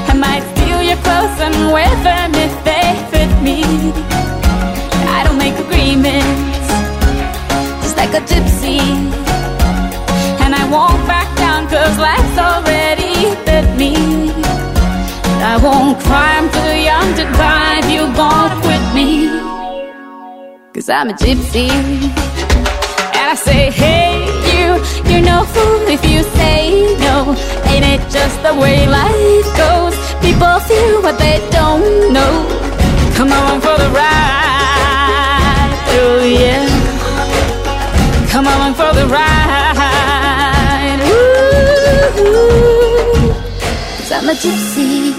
[0.09, 4.40] I might steal your clothes and wear them if they fit me.
[5.43, 6.69] Make agreements,
[7.83, 8.79] just like a gypsy.
[10.43, 13.15] And I won't back down cause life's already
[13.47, 13.95] bit me.
[15.53, 19.11] I won't cry, I'm too young to die if you gon' quit me.
[20.75, 21.69] Cause I'm a gypsy.
[23.19, 24.13] And I say, hey,
[24.53, 24.69] you,
[25.11, 26.61] you're no fool if you say
[27.07, 27.17] no.
[27.71, 29.97] Ain't it just the way life goes?
[30.25, 32.35] People feel what they don't know.
[33.17, 34.50] Come on for the ride,
[36.31, 36.67] yeah.
[38.31, 42.13] Come on for the ride, ooh.
[43.97, 45.15] Cause I'm a gypsy.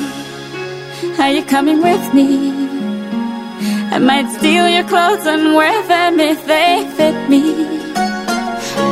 [1.19, 2.51] Are you coming with me?
[3.91, 7.43] I might steal your clothes and wear them if they fit me.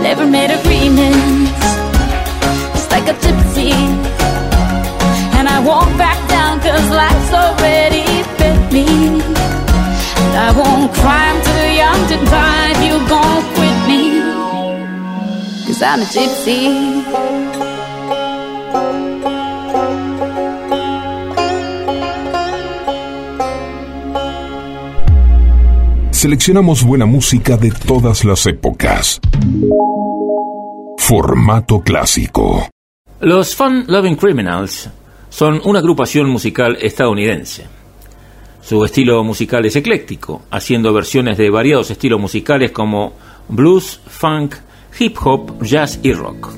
[0.04, 1.52] Never made agreements,
[2.74, 3.72] just like a gypsy.
[5.38, 8.06] And I won't back down cause life's already
[8.38, 8.88] fit me.
[10.30, 14.02] And I won't cry, I'm too young to die if you gon' quit me.
[15.66, 16.60] Cause I'm a gypsy.
[26.12, 29.20] Seleccionamos buena música de todas las épocas.
[30.98, 32.68] Formato clásico.
[33.22, 34.90] Los Fun Loving Criminals
[35.30, 37.79] son una agrupación musical estadounidense.
[38.70, 43.14] Su estilo musical es ecléctico, haciendo versiones de variados estilos musicales como
[43.48, 44.54] blues, funk,
[45.00, 46.52] hip hop, jazz y rock.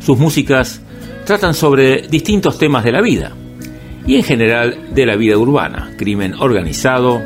[0.00, 0.82] Sus músicas
[1.24, 3.30] tratan sobre distintos temas de la vida
[4.08, 7.22] y en general de la vida urbana, crimen organizado,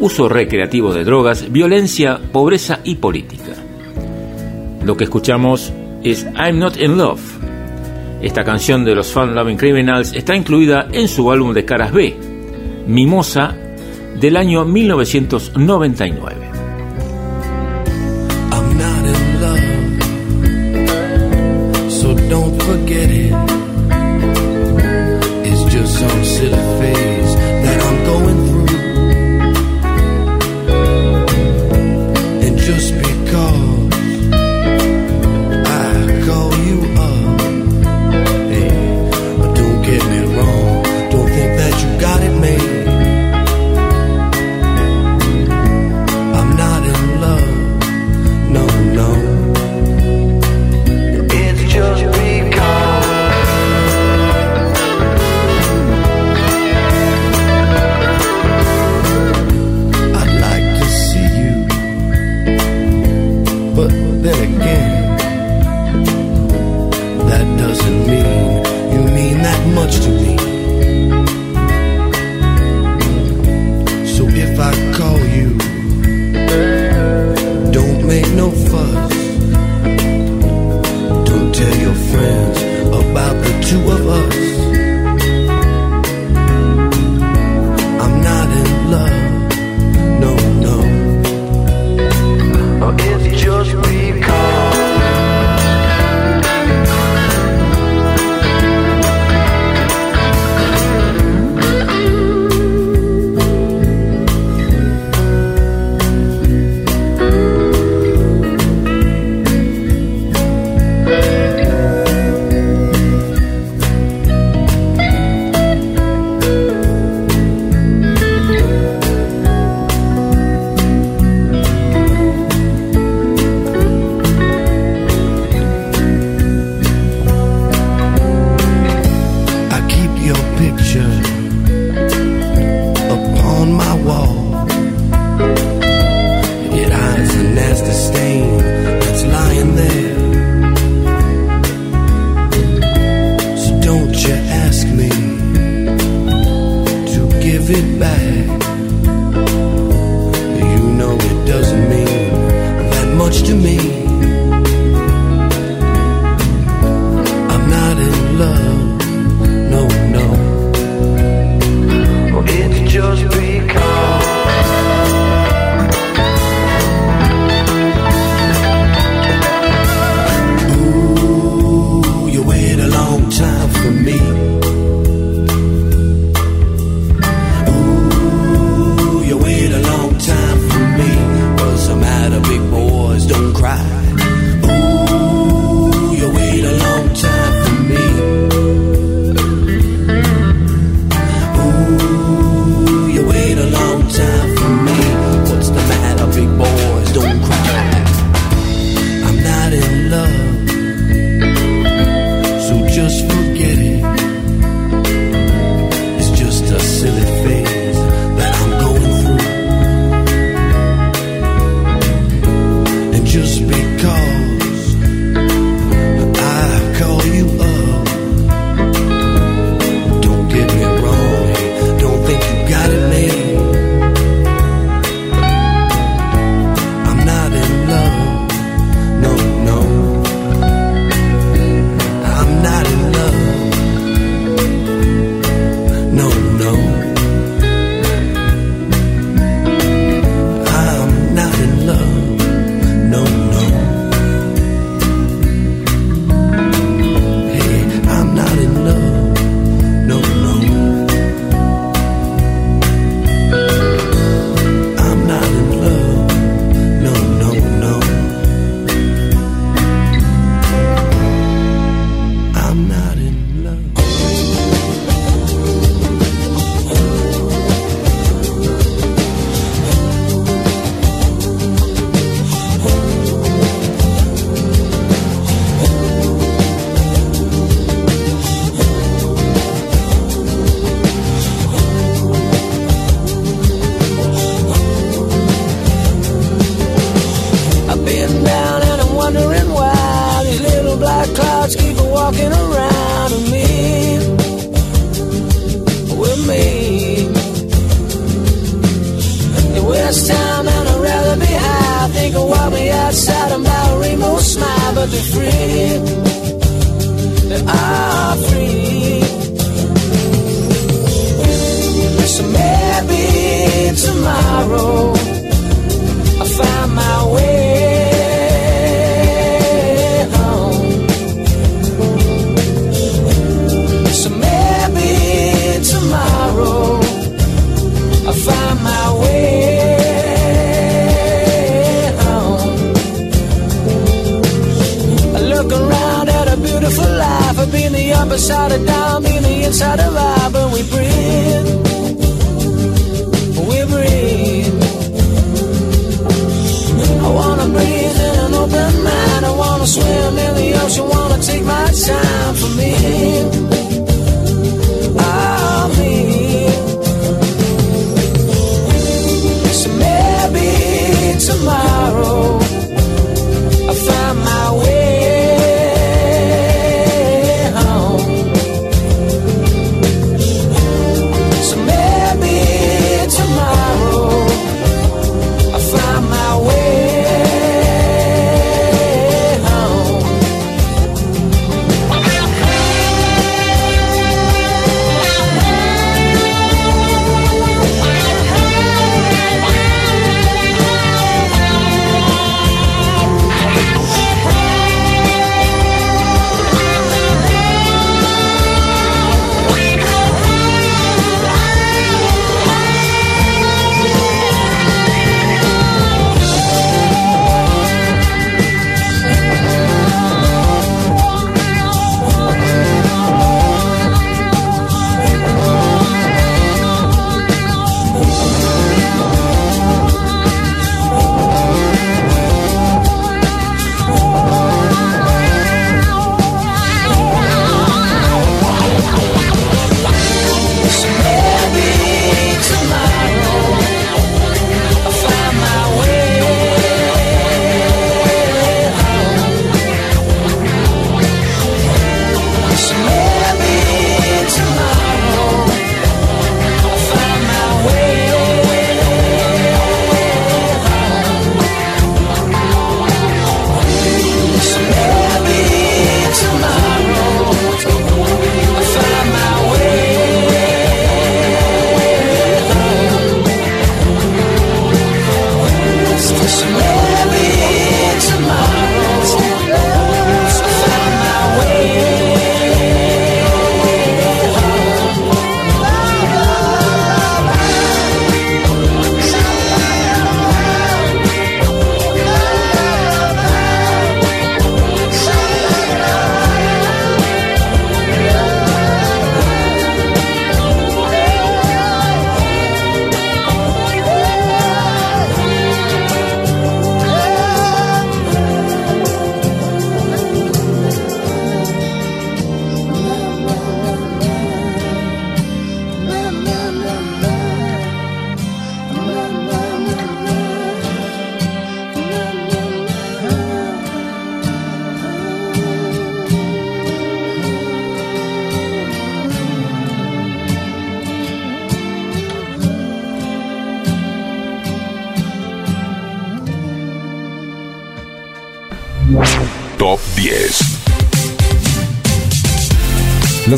[0.00, 3.52] uso recreativo de drogas, violencia, pobreza y política.
[4.84, 5.72] Lo que escuchamos
[6.02, 7.22] es I'm Not in Love.
[8.20, 12.33] Esta canción de los Fun Loving Criminals está incluida en su álbum de caras B,
[12.86, 13.54] Mimosa,
[14.20, 16.53] del año 1999.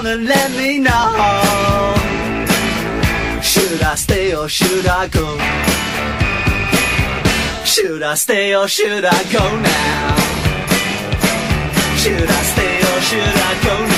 [0.00, 1.94] and let me know.
[3.42, 5.38] Should I stay or should I go?
[7.64, 10.16] Should I stay or should I go now?
[12.02, 13.93] Should I stay or should I go now?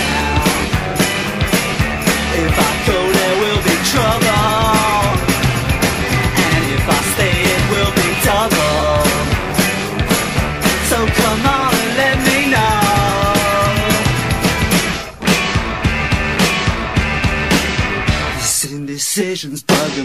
[19.99, 20.05] If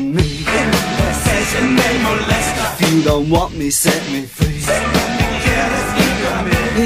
[2.93, 4.63] you don't want me, set me free.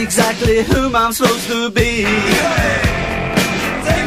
[0.01, 2.03] Exactly whom I'm supposed to be.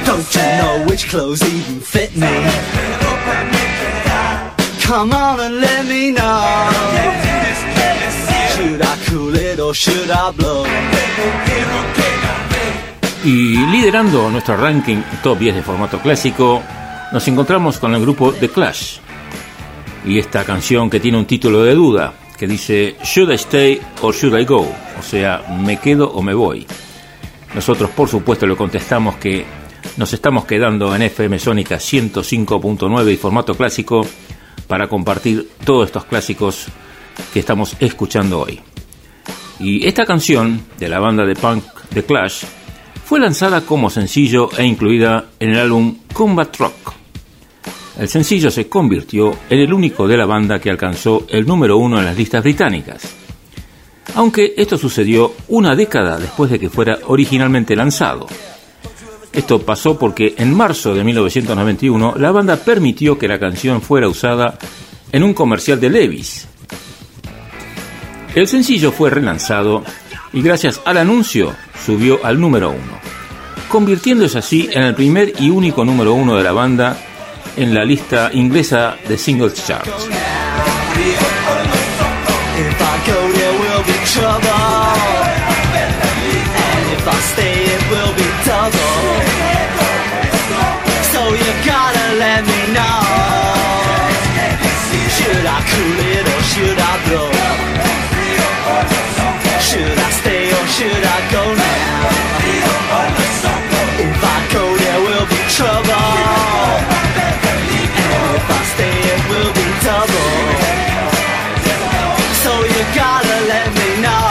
[0.05, 2.27] Don't you know which clothes even fit me?
[4.83, 6.70] Come on and let me know.
[8.57, 10.65] Should I cool it or should I blow?
[13.25, 16.62] Y liderando nuestro ranking top 10 de formato clásico,
[17.12, 18.99] nos encontramos con el grupo The Clash.
[20.05, 24.15] Y esta canción que tiene un título de duda, que dice Should I stay or
[24.15, 24.61] should I go?
[24.99, 26.67] O sea, ¿me quedo o me voy?
[27.55, 29.45] Nosotros por supuesto le contestamos que
[29.97, 34.07] nos estamos quedando en FM Sónica 105.9 y formato clásico
[34.67, 36.67] para compartir todos estos clásicos
[37.33, 38.61] que estamos escuchando hoy.
[39.59, 42.45] Y esta canción de la banda de punk The Clash
[43.05, 46.98] fue lanzada como sencillo e incluida en el álbum Combat Rock.
[47.99, 51.99] El sencillo se convirtió en el único de la banda que alcanzó el número uno
[51.99, 53.02] en las listas británicas.
[54.15, 58.28] Aunque esto sucedió una década después de que fuera originalmente lanzado.
[59.33, 64.59] Esto pasó porque en marzo de 1991 la banda permitió que la canción fuera usada
[65.10, 66.47] en un comercial de Levis.
[68.35, 69.83] El sencillo fue relanzado
[70.33, 71.52] y gracias al anuncio
[71.85, 72.99] subió al número uno,
[73.68, 76.97] convirtiéndose así en el primer y único número uno de la banda
[77.59, 79.89] en la lista inglesa de singles know.
[100.78, 101.69] Should I go now?
[109.89, 110.28] Will be double.
[112.42, 114.26] So you gotta let me know.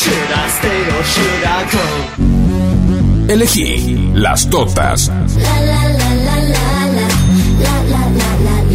[0.00, 1.86] Should I stay or should I go?
[3.28, 5.10] Elegí las totas.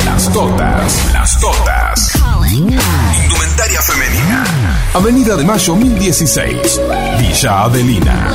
[0.05, 1.13] Las totas.
[1.13, 2.11] Las totas.
[2.51, 4.45] Indumentaria femenina.
[4.93, 6.81] Avenida de Mayo 1016.
[7.19, 8.31] Villa Adelina.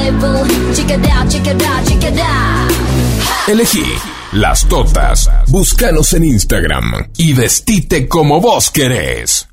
[3.47, 3.85] Elegí
[4.33, 5.31] las totas.
[5.49, 9.49] Búscanos en Instagram y vestite como vos querés.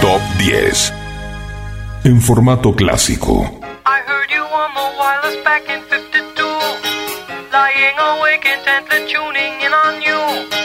[0.00, 0.92] Top 10.
[2.04, 3.60] En formato clásico.
[3.84, 6.46] I heard you on the wireless back in 52.
[7.52, 10.59] Lying awake intently tuning in on you.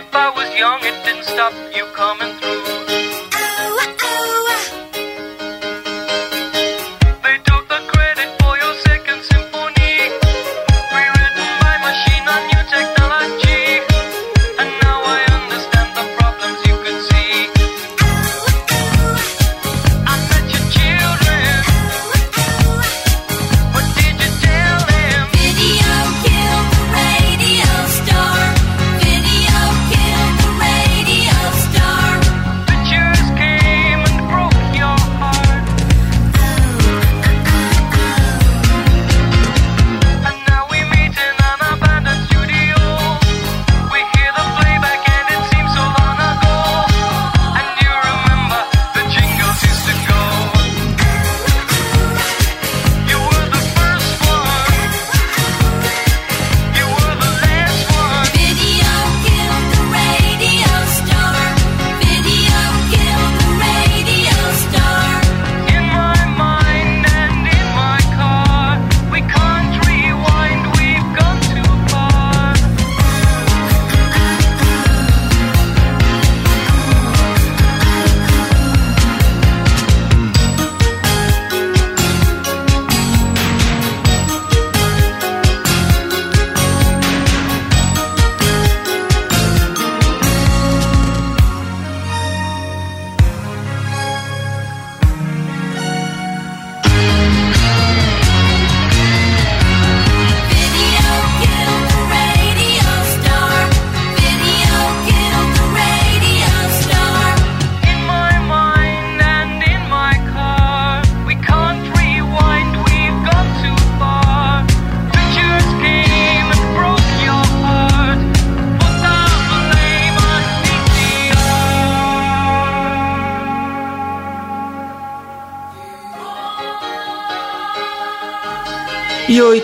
[0.00, 2.39] If I was young, it didn't stop you coming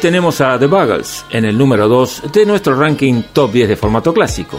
[0.01, 4.13] Tenemos a The Buggles en el número 2 de nuestro ranking top 10 de formato
[4.13, 4.59] clásico,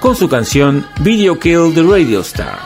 [0.00, 2.58] con su canción Video Kill the Radio Star.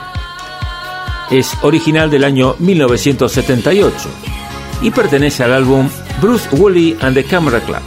[1.29, 4.09] Es original del año 1978
[4.81, 5.89] y pertenece al álbum
[6.21, 7.81] Bruce Woolley and the Camera Club.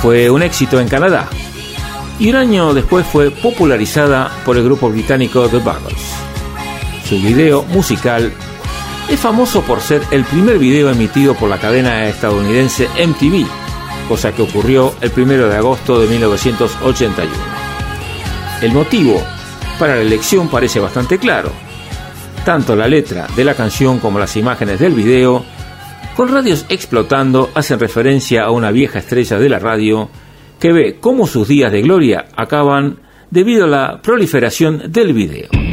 [0.00, 1.28] Fue un éxito en Canadá
[2.18, 6.14] y un año después fue popularizada por el grupo británico The Buggles.
[7.08, 8.32] Su video musical
[9.08, 13.46] es famoso por ser el primer video emitido por la cadena estadounidense MTV,
[14.08, 17.30] cosa que ocurrió el 1 de agosto de 1981.
[18.62, 19.22] El motivo
[19.78, 21.50] para la elección parece bastante claro.
[22.44, 25.44] Tanto la letra de la canción como las imágenes del video,
[26.16, 30.08] con radios explotando, hacen referencia a una vieja estrella de la radio
[30.58, 32.98] que ve cómo sus días de gloria acaban
[33.30, 35.71] debido a la proliferación del video.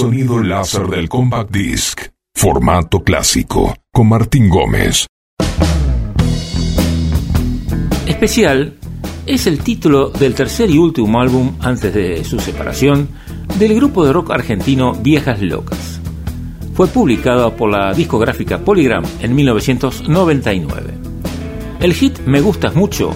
[0.00, 2.00] Sonido láser del compact disc.
[2.34, 5.06] Formato clásico, con Martín Gómez.
[8.06, 8.78] Especial
[9.26, 13.10] es el título del tercer y último álbum antes de su separación
[13.58, 16.00] del grupo de rock argentino Viejas Locas.
[16.72, 20.94] Fue publicado por la discográfica Polygram en 1999.
[21.80, 23.12] El hit Me Gustas Mucho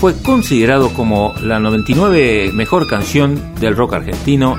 [0.00, 4.56] fue considerado como la 99 mejor canción del rock argentino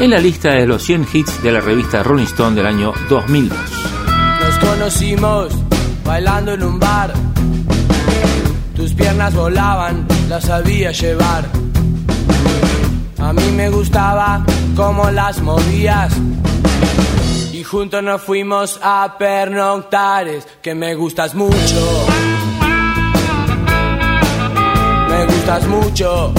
[0.00, 3.58] en la lista de los 100 hits de la revista Rolling Stone del año 2002.
[4.40, 5.52] Nos conocimos
[6.04, 7.12] bailando en un bar.
[8.76, 11.46] Tus piernas volaban, las sabía llevar.
[13.18, 14.44] A mí me gustaba
[14.76, 16.12] cómo las movías.
[17.52, 22.06] Y juntos nos fuimos a pernoctares, que me gustas mucho.
[25.08, 26.32] Me gustas mucho.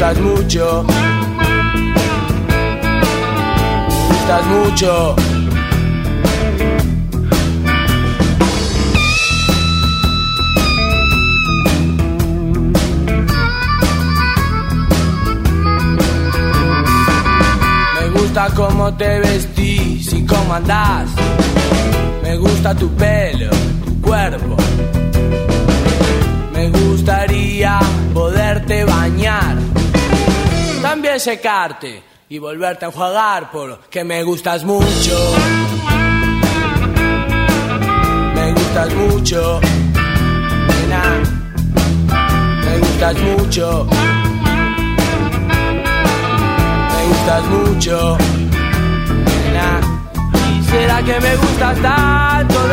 [0.00, 0.84] Gustas mucho.
[3.98, 5.16] Me gustas mucho.
[18.00, 21.10] Me gusta cómo te vestís y cómo andás.
[22.22, 23.50] Me gusta tu pelo,
[23.84, 24.56] tu cuerpo.
[26.54, 27.78] Me gustaría
[28.14, 29.69] poderte bañar.
[30.82, 35.34] También secarte y volverte a enjuagar porque me gustas mucho.
[38.34, 39.60] Me gustas mucho.
[40.68, 41.02] Nena.
[42.64, 43.86] Me gustas mucho.
[46.90, 48.18] Me gustas mucho.
[49.44, 49.80] Nena.
[50.58, 52.69] ¿Y será que me gustas tanto?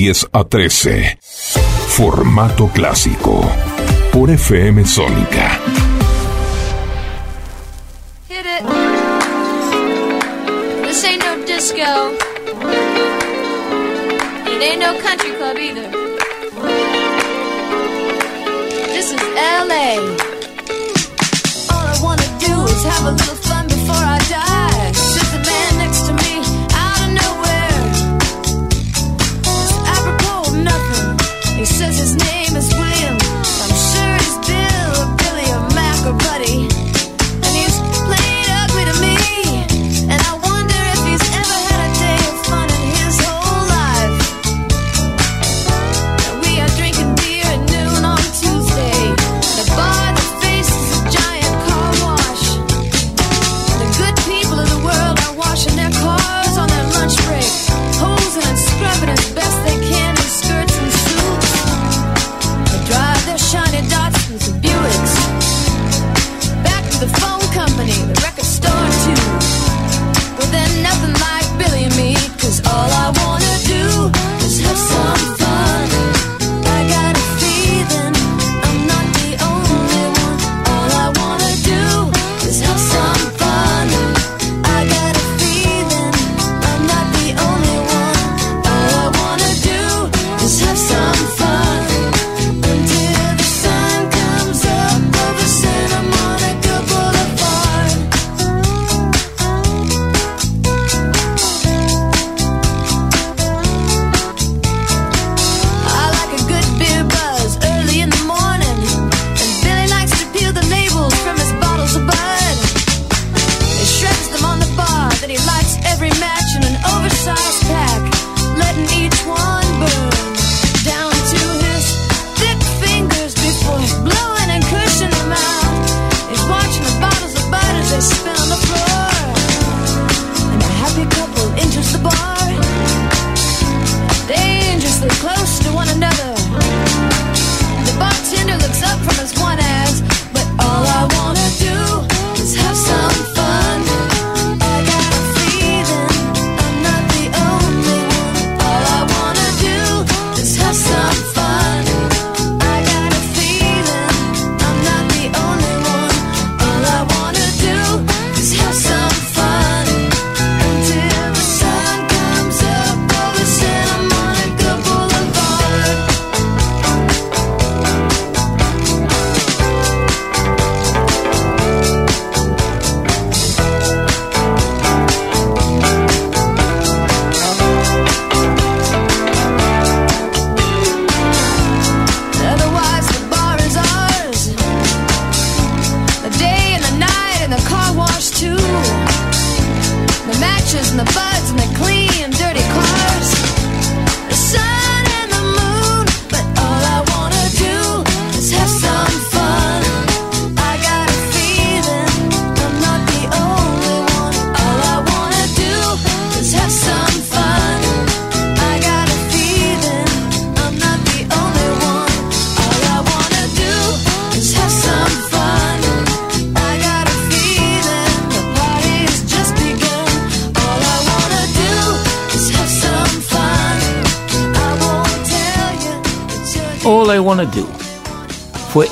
[0.00, 1.18] 10 a 13.
[1.88, 3.42] Formato clásico.
[4.10, 5.69] Por FM Sónica.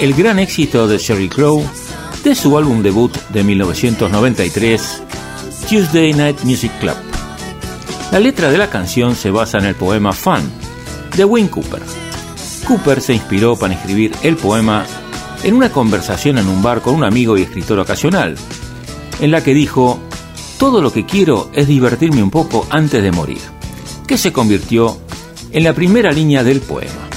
[0.08, 1.62] el gran éxito de Sheryl Crow
[2.24, 5.02] de su álbum debut de 1993,
[5.68, 6.96] Tuesday Night Music Club.
[8.10, 10.50] La letra de la canción se basa en el poema Fun
[11.14, 11.82] de Wayne Cooper.
[12.66, 14.86] Cooper se inspiró para escribir el poema
[15.42, 18.34] en una conversación en un bar con un amigo y escritor ocasional,
[19.20, 19.98] en la que dijo,
[20.58, 23.42] todo lo que quiero es divertirme un poco antes de morir,
[24.06, 24.98] que se convirtió
[25.52, 27.07] en la primera línea del poema.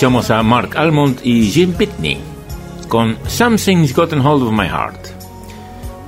[0.00, 2.16] Escuchamos a Mark Almond y Jim Pitney
[2.88, 5.08] con Something's Gotten Hold of My Heart,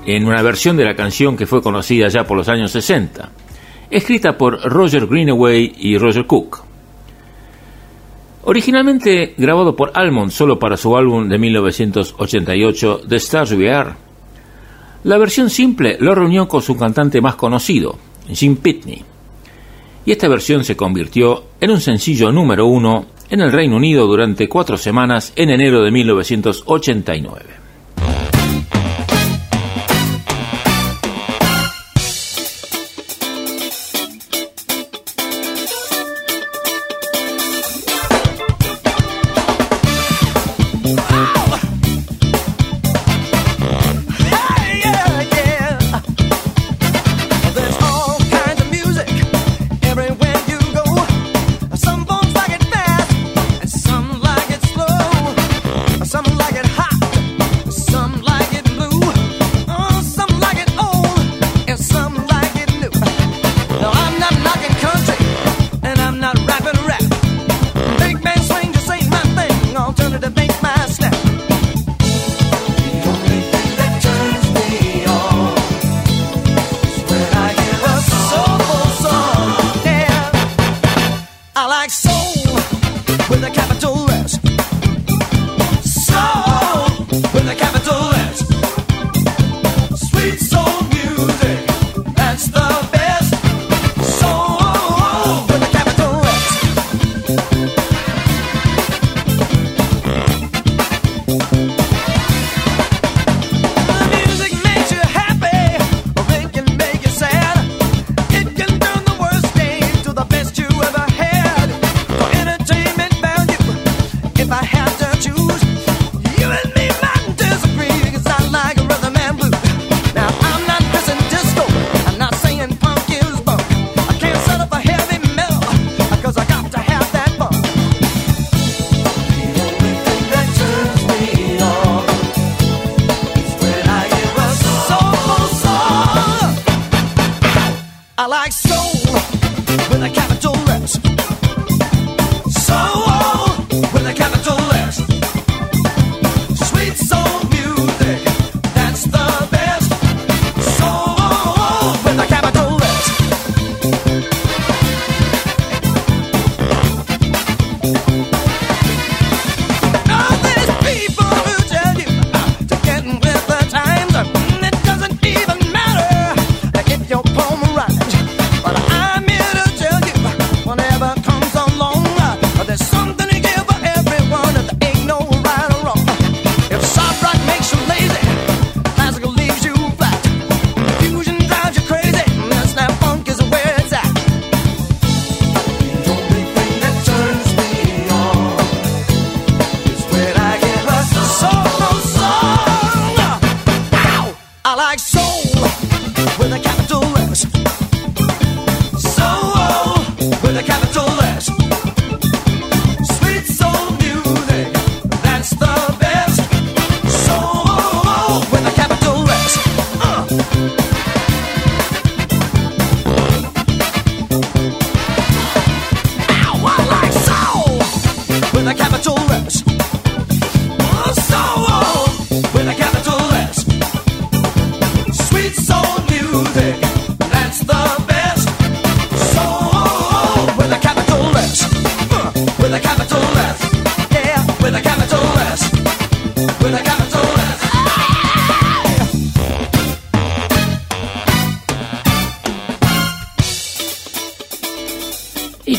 [0.07, 3.29] en una versión de la canción que fue conocida ya por los años 60,
[3.91, 6.63] escrita por Roger Greenaway y Roger Cook.
[8.45, 13.91] Originalmente grabado por Almond solo para su álbum de 1988 The Stars We Are,
[15.05, 19.05] la versión simple lo reunió con su cantante más conocido, Jim Pitney,
[20.07, 24.47] y esta versión se convirtió en un sencillo número uno en el Reino Unido durante
[24.47, 27.62] cuatro semanas en enero de 1989.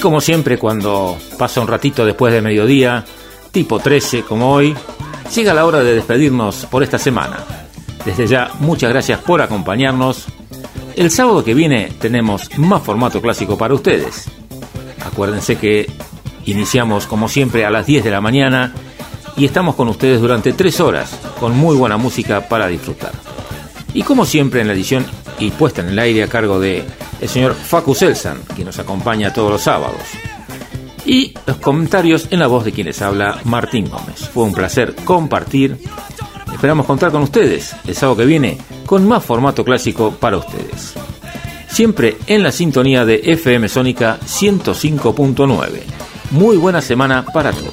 [0.04, 3.06] Como siempre, cuando pasa un ratito después de mediodía,
[3.54, 4.76] tipo 13 como hoy,
[5.34, 7.38] llega la hora de despedirnos por esta semana.
[8.04, 10.26] Desde ya, muchas gracias por acompañarnos.
[10.98, 14.30] El sábado que viene tenemos más formato clásico para ustedes.
[15.06, 15.90] Acuérdense que
[16.44, 18.74] iniciamos como siempre a las 10 de la mañana
[19.38, 23.14] y estamos con ustedes durante 3 horas con muy buena música para disfrutar.
[23.94, 25.06] Y como siempre en la edición
[25.40, 26.84] y puesta en el aire a cargo de
[27.24, 30.02] el señor Facu Selsan, que nos acompaña todos los sábados.
[31.06, 34.28] Y los comentarios en la voz de quienes habla, Martín Gómez.
[34.34, 35.78] Fue un placer compartir.
[36.54, 40.96] Esperamos contar con ustedes el sábado que viene con más formato clásico para ustedes.
[41.70, 45.82] Siempre en la sintonía de FM Sónica 105.9.
[46.32, 47.73] Muy buena semana para todos.